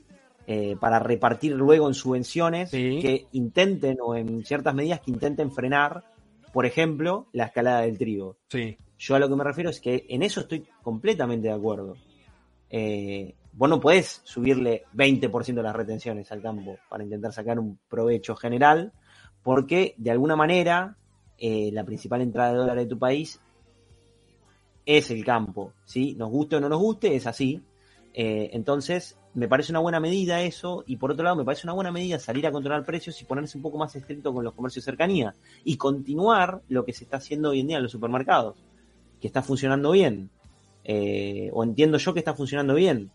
eh, 0.46 0.76
para 0.80 0.98
repartir 0.98 1.52
luego 1.52 1.88
en 1.88 1.94
subvenciones 1.94 2.70
que 2.70 3.26
intenten, 3.32 3.98
o 4.02 4.14
en 4.14 4.44
ciertas 4.44 4.74
medidas 4.74 5.00
que 5.00 5.10
intenten 5.10 5.52
frenar, 5.52 6.04
por 6.52 6.66
ejemplo, 6.66 7.26
la 7.32 7.44
escalada 7.44 7.82
del 7.82 7.98
trigo. 7.98 8.36
Sí. 8.48 8.76
Yo 8.98 9.14
a 9.14 9.18
lo 9.18 9.28
que 9.28 9.36
me 9.36 9.44
refiero 9.44 9.70
es 9.70 9.80
que 9.80 10.06
en 10.08 10.22
eso 10.22 10.40
estoy 10.40 10.66
completamente 10.82 11.48
de 11.48 11.54
acuerdo. 11.54 11.96
eh, 12.70 13.34
vos 13.56 13.70
no 13.70 13.80
podés 13.80 14.20
subirle 14.24 14.84
20% 14.94 15.54
de 15.54 15.62
las 15.62 15.74
retenciones 15.74 16.30
al 16.30 16.42
campo 16.42 16.76
para 16.90 17.04
intentar 17.04 17.32
sacar 17.32 17.58
un 17.58 17.78
provecho 17.88 18.36
general, 18.36 18.92
porque 19.42 19.94
de 19.96 20.10
alguna 20.10 20.36
manera 20.36 20.96
eh, 21.38 21.70
la 21.72 21.84
principal 21.84 22.20
entrada 22.20 22.52
de 22.52 22.58
dólares 22.58 22.84
de 22.84 22.90
tu 22.90 22.98
país 22.98 23.40
es 24.86 25.10
el 25.10 25.24
campo, 25.24 25.72
¿sí? 25.84 26.14
Nos 26.14 26.30
guste 26.30 26.56
o 26.56 26.60
no 26.60 26.68
nos 26.68 26.80
guste, 26.80 27.14
es 27.16 27.26
así. 27.26 27.60
Eh, 28.14 28.50
entonces, 28.52 29.18
me 29.34 29.48
parece 29.48 29.72
una 29.72 29.80
buena 29.80 30.00
medida 30.00 30.40
eso, 30.40 30.84
y 30.86 30.96
por 30.96 31.10
otro 31.10 31.24
lado, 31.24 31.36
me 31.36 31.44
parece 31.44 31.66
una 31.66 31.74
buena 31.74 31.92
medida 31.92 32.18
salir 32.18 32.46
a 32.46 32.52
controlar 32.52 32.84
precios 32.84 33.20
y 33.20 33.26
ponerse 33.26 33.58
un 33.58 33.62
poco 33.62 33.76
más 33.76 33.94
estricto 33.96 34.32
con 34.32 34.44
los 34.44 34.54
comercios 34.54 34.84
de 34.84 34.92
cercanía 34.92 35.34
y 35.64 35.76
continuar 35.76 36.62
lo 36.68 36.84
que 36.84 36.94
se 36.94 37.04
está 37.04 37.18
haciendo 37.18 37.50
hoy 37.50 37.60
en 37.60 37.66
día 37.66 37.76
en 37.76 37.82
los 37.82 37.92
supermercados, 37.92 38.64
que 39.20 39.26
está 39.26 39.42
funcionando 39.42 39.90
bien, 39.90 40.30
eh, 40.84 41.50
o 41.52 41.64
entiendo 41.64 41.98
yo 41.98 42.14
que 42.14 42.20
está 42.20 42.34
funcionando 42.34 42.74
bien, 42.74 43.10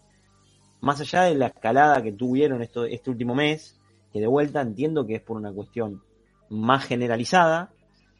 más 0.81 0.99
allá 0.99 1.23
de 1.23 1.35
la 1.35 1.47
escalada 1.47 2.03
que 2.03 2.11
tuvieron 2.11 2.61
esto, 2.61 2.85
este 2.85 3.09
último 3.09 3.33
mes, 3.33 3.79
que 4.11 4.19
de 4.19 4.27
vuelta 4.27 4.61
entiendo 4.61 5.07
que 5.07 5.15
es 5.15 5.21
por 5.21 5.37
una 5.37 5.53
cuestión 5.53 6.03
más 6.49 6.85
generalizada, 6.85 7.71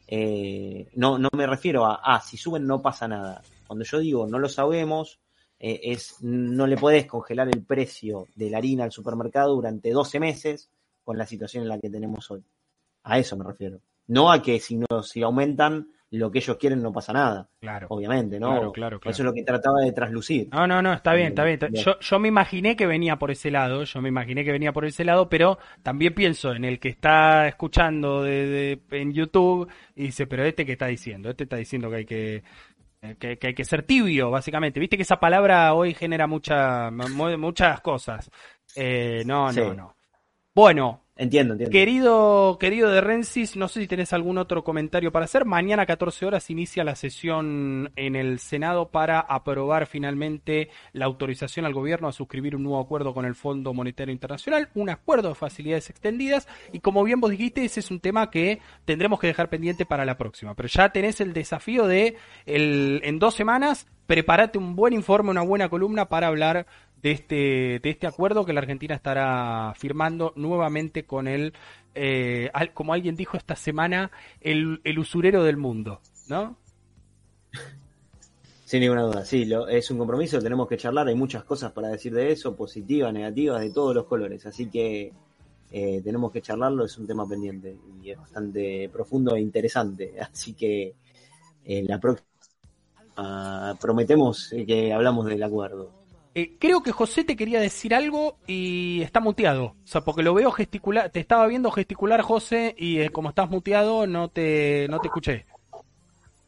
eh, 0.06 0.88
no, 0.94 1.18
no 1.18 1.28
me 1.34 1.46
refiero 1.46 1.86
a, 1.86 2.00
ah, 2.02 2.20
si 2.20 2.36
suben 2.36 2.66
no 2.66 2.82
pasa 2.82 3.08
nada. 3.08 3.42
Cuando 3.66 3.84
yo 3.84 3.98
digo 3.98 4.26
no 4.26 4.38
lo 4.38 4.48
sabemos, 4.48 5.18
eh, 5.58 5.80
es 5.84 6.16
no 6.20 6.66
le 6.66 6.76
podés 6.76 7.06
congelar 7.06 7.48
el 7.48 7.62
precio 7.62 8.26
de 8.34 8.50
la 8.50 8.58
harina 8.58 8.84
al 8.84 8.92
supermercado 8.92 9.54
durante 9.54 9.90
12 9.90 10.20
meses 10.20 10.70
con 11.04 11.16
la 11.18 11.26
situación 11.26 11.62
en 11.64 11.68
la 11.68 11.78
que 11.78 11.90
tenemos 11.90 12.30
hoy. 12.30 12.42
A 13.04 13.18
eso 13.18 13.36
me 13.36 13.44
refiero. 13.44 13.80
No 14.08 14.30
a 14.30 14.42
que 14.42 14.60
si, 14.60 14.76
no, 14.76 15.02
si 15.02 15.22
aumentan 15.22 15.88
lo 16.18 16.30
que 16.30 16.38
ellos 16.40 16.56
quieren 16.58 16.82
no 16.82 16.92
pasa 16.92 17.12
nada. 17.12 17.48
Claro. 17.60 17.86
Obviamente, 17.90 18.38
¿no? 18.38 18.50
Claro, 18.50 18.72
claro, 18.72 19.00
Eso 19.02 19.22
es 19.22 19.24
lo 19.24 19.32
que 19.32 19.42
trataba 19.42 19.80
de 19.80 19.92
traslucir. 19.92 20.48
No, 20.52 20.66
no, 20.66 20.82
no, 20.82 20.92
está 20.92 21.14
bien, 21.14 21.28
está 21.28 21.44
bien. 21.44 21.58
Yo, 21.72 21.98
yo 21.98 22.18
me 22.18 22.28
imaginé 22.28 22.76
que 22.76 22.86
venía 22.86 23.16
por 23.16 23.30
ese 23.30 23.50
lado, 23.50 23.84
yo 23.84 24.00
me 24.02 24.10
imaginé 24.10 24.44
que 24.44 24.52
venía 24.52 24.72
por 24.72 24.84
ese 24.84 25.04
lado, 25.04 25.28
pero 25.28 25.58
también 25.82 26.14
pienso 26.14 26.52
en 26.52 26.64
el 26.64 26.78
que 26.78 26.90
está 26.90 27.48
escuchando 27.48 28.22
de, 28.22 28.80
en 28.90 29.12
YouTube 29.12 29.68
y 29.96 30.04
dice, 30.04 30.26
pero 30.26 30.44
este 30.44 30.66
que 30.66 30.72
está 30.72 30.86
diciendo, 30.86 31.30
este 31.30 31.44
está 31.44 31.56
diciendo 31.56 31.88
que 31.88 31.96
hay 31.96 32.04
que, 32.04 32.42
que, 33.18 33.38
hay 33.40 33.54
que 33.54 33.64
ser 33.64 33.84
tibio, 33.84 34.30
básicamente. 34.30 34.80
Viste 34.80 34.96
que 34.96 35.04
esa 35.04 35.18
palabra 35.18 35.72
hoy 35.72 35.94
genera 35.94 36.26
mucha, 36.26 36.90
muchas 36.90 37.80
cosas. 37.80 38.30
Eh, 38.76 39.22
no, 39.24 39.50
no, 39.50 39.74
no. 39.74 39.96
Bueno, 40.54 41.01
Entiendo, 41.14 41.52
entiendo. 41.52 41.70
Querido, 41.70 42.56
querido 42.58 42.90
de 42.90 43.02
Rensis, 43.02 43.54
no 43.54 43.68
sé 43.68 43.82
si 43.82 43.86
tenés 43.86 44.14
algún 44.14 44.38
otro 44.38 44.64
comentario 44.64 45.12
para 45.12 45.26
hacer. 45.26 45.44
Mañana 45.44 45.82
a 45.82 45.86
14 45.86 46.24
horas 46.24 46.48
inicia 46.48 46.84
la 46.84 46.94
sesión 46.94 47.92
en 47.96 48.16
el 48.16 48.38
Senado 48.38 48.88
para 48.88 49.20
aprobar 49.20 49.86
finalmente 49.86 50.70
la 50.94 51.04
autorización 51.04 51.66
al 51.66 51.74
gobierno 51.74 52.08
a 52.08 52.12
suscribir 52.12 52.56
un 52.56 52.62
nuevo 52.62 52.80
acuerdo 52.80 53.12
con 53.12 53.26
el 53.26 53.34
Fondo 53.34 53.74
Monetario 53.74 54.12
Internacional, 54.12 54.70
un 54.74 54.88
acuerdo 54.88 55.28
de 55.28 55.34
facilidades 55.34 55.90
extendidas 55.90 56.48
y 56.72 56.80
como 56.80 57.04
bien 57.04 57.20
vos 57.20 57.30
dijiste, 57.30 57.62
ese 57.62 57.80
es 57.80 57.90
un 57.90 58.00
tema 58.00 58.30
que 58.30 58.60
tendremos 58.86 59.20
que 59.20 59.26
dejar 59.26 59.50
pendiente 59.50 59.84
para 59.84 60.06
la 60.06 60.16
próxima. 60.16 60.54
Pero 60.54 60.68
ya 60.68 60.92
tenés 60.92 61.20
el 61.20 61.34
desafío 61.34 61.86
de 61.86 62.16
el, 62.46 63.02
en 63.04 63.18
dos 63.18 63.34
semanas 63.34 63.86
prepárate 64.06 64.58
un 64.58 64.76
buen 64.76 64.92
informe, 64.92 65.30
una 65.30 65.42
buena 65.42 65.68
columna 65.68 66.08
para 66.08 66.26
hablar 66.26 66.66
de 67.02 67.10
este, 67.10 67.80
de 67.82 67.90
este 67.90 68.06
acuerdo 68.06 68.44
que 68.44 68.52
la 68.52 68.60
Argentina 68.60 68.94
estará 68.94 69.74
firmando 69.76 70.32
nuevamente 70.36 71.04
con 71.04 71.26
el, 71.26 71.52
eh, 71.94 72.50
como 72.74 72.94
alguien 72.94 73.16
dijo 73.16 73.36
esta 73.36 73.56
semana, 73.56 74.10
el, 74.40 74.80
el 74.84 74.98
usurero 74.98 75.42
del 75.42 75.56
mundo, 75.56 76.00
¿no? 76.28 76.56
Sin 78.64 78.80
ninguna 78.80 79.02
duda, 79.02 79.24
sí, 79.24 79.44
lo, 79.44 79.68
es 79.68 79.90
un 79.90 79.98
compromiso, 79.98 80.40
tenemos 80.40 80.66
que 80.68 80.78
charlar, 80.78 81.08
hay 81.08 81.14
muchas 81.14 81.44
cosas 81.44 81.72
para 81.72 81.88
decir 81.88 82.14
de 82.14 82.32
eso, 82.32 82.56
positivas, 82.56 83.12
negativas, 83.12 83.60
de 83.60 83.70
todos 83.70 83.94
los 83.94 84.06
colores, 84.06 84.46
así 84.46 84.70
que 84.70 85.12
eh, 85.72 86.00
tenemos 86.02 86.32
que 86.32 86.40
charlarlo, 86.40 86.84
es 86.84 86.96
un 86.96 87.06
tema 87.06 87.28
pendiente 87.28 87.76
y 88.02 88.10
es 88.10 88.18
bastante 88.18 88.88
profundo 88.90 89.34
e 89.34 89.40
interesante, 89.40 90.14
así 90.20 90.54
que 90.54 90.94
en 91.64 91.86
la 91.86 91.98
próxima 91.98 92.28
ah, 93.16 93.74
prometemos 93.80 94.54
que 94.66 94.92
hablamos 94.92 95.26
del 95.26 95.42
acuerdo. 95.42 96.01
Eh, 96.34 96.56
creo 96.58 96.82
que 96.82 96.92
José 96.92 97.24
te 97.24 97.36
quería 97.36 97.60
decir 97.60 97.94
algo 97.94 98.38
y 98.46 99.02
está 99.02 99.20
muteado. 99.20 99.64
O 99.64 99.86
sea, 99.86 100.00
porque 100.00 100.22
lo 100.22 100.32
veo 100.32 100.50
gesticular, 100.50 101.10
te 101.10 101.20
estaba 101.20 101.46
viendo 101.46 101.70
gesticular 101.70 102.22
José 102.22 102.74
y 102.78 103.00
eh, 103.00 103.10
como 103.10 103.28
estás 103.28 103.50
muteado 103.50 104.06
no 104.06 104.28
te, 104.28 104.86
no 104.88 104.98
te 105.00 105.08
escuché. 105.08 105.46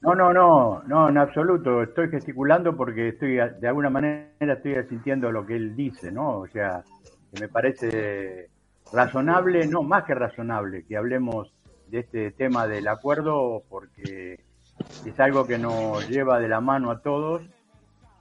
No, 0.00 0.14
no, 0.14 0.32
no, 0.32 0.82
no, 0.86 1.08
en 1.08 1.18
absoluto. 1.18 1.82
Estoy 1.82 2.08
gesticulando 2.08 2.76
porque 2.76 3.08
estoy, 3.08 3.36
de 3.36 3.68
alguna 3.68 3.90
manera 3.90 4.28
estoy 4.40 4.74
sintiendo 4.88 5.30
lo 5.30 5.46
que 5.46 5.56
él 5.56 5.76
dice, 5.76 6.12
¿no? 6.12 6.40
O 6.40 6.48
sea, 6.48 6.82
que 7.32 7.40
me 7.40 7.48
parece 7.48 8.48
razonable, 8.92 9.66
no, 9.66 9.82
más 9.82 10.04
que 10.04 10.14
razonable, 10.14 10.84
que 10.86 10.96
hablemos 10.96 11.52
de 11.88 12.00
este 12.00 12.30
tema 12.32 12.66
del 12.66 12.88
acuerdo 12.88 13.62
porque 13.68 14.40
es 15.04 15.20
algo 15.20 15.46
que 15.46 15.58
nos 15.58 16.08
lleva 16.08 16.38
de 16.38 16.48
la 16.48 16.60
mano 16.60 16.90
a 16.90 17.00
todos. 17.00 17.42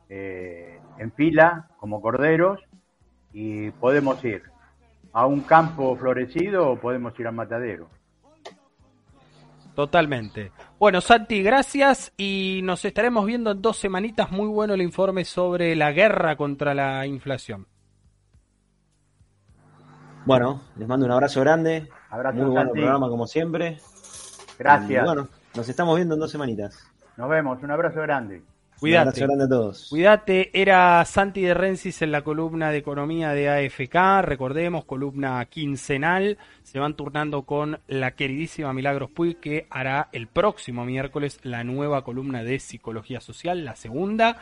Eh, 0.09 0.79
en 0.97 1.11
fila 1.11 1.67
como 1.77 2.01
corderos 2.01 2.59
y 3.31 3.71
podemos 3.71 4.23
ir 4.23 4.43
a 5.11 5.25
un 5.25 5.41
campo 5.41 5.95
florecido 5.95 6.71
o 6.71 6.75
podemos 6.77 7.17
ir 7.19 7.27
al 7.27 7.33
matadero. 7.33 7.89
Totalmente. 9.75 10.51
Bueno, 10.79 11.01
Santi, 11.01 11.41
gracias 11.41 12.13
y 12.15 12.61
nos 12.63 12.85
estaremos 12.85 13.25
viendo 13.25 13.51
en 13.51 13.61
dos 13.61 13.77
semanitas. 13.77 14.31
Muy 14.31 14.47
bueno 14.47 14.75
el 14.75 14.81
informe 14.81 15.25
sobre 15.25 15.75
la 15.75 15.91
guerra 15.91 16.35
contra 16.35 16.73
la 16.75 17.05
inflación. 17.07 17.67
Bueno, 20.25 20.61
les 20.77 20.87
mando 20.87 21.05
un 21.05 21.11
abrazo 21.11 21.41
grande. 21.41 21.89
Abrazo, 22.09 22.37
Muy 22.37 22.51
buen 22.51 22.69
programa 22.69 23.09
como 23.09 23.25
siempre. 23.25 23.79
Gracias. 24.59 25.05
bueno, 25.05 25.27
nos 25.55 25.67
estamos 25.67 25.95
viendo 25.95 26.13
en 26.13 26.19
dos 26.19 26.31
semanitas. 26.31 26.77
Nos 27.17 27.29
vemos, 27.29 27.61
un 27.63 27.71
abrazo 27.71 28.01
grande. 28.01 28.43
Cuídate. 28.83 29.23
a 29.23 29.47
todos. 29.47 29.87
Cuídate, 29.89 30.51
era 30.53 31.05
Santi 31.05 31.39
de 31.39 31.53
Rensis 31.53 32.01
en 32.01 32.11
la 32.11 32.21
columna 32.21 32.69
de 32.69 32.79
economía 32.79 33.29
de 33.29 33.47
AFK, 33.47 34.21
recordemos, 34.23 34.83
columna 34.83 35.45
quincenal, 35.45 36.37
se 36.63 36.79
van 36.79 36.97
turnando 36.97 37.43
con 37.43 37.79
la 37.87 38.11
queridísima 38.11 38.73
Milagros 38.73 39.09
Puy 39.09 39.35
que 39.35 39.67
hará 39.69 40.09
el 40.11 40.27
próximo 40.27 40.83
miércoles 40.83 41.39
la 41.43 41.63
nueva 41.63 42.03
columna 42.03 42.43
de 42.43 42.59
psicología 42.59 43.21
social, 43.21 43.63
la 43.63 43.77
segunda. 43.77 44.41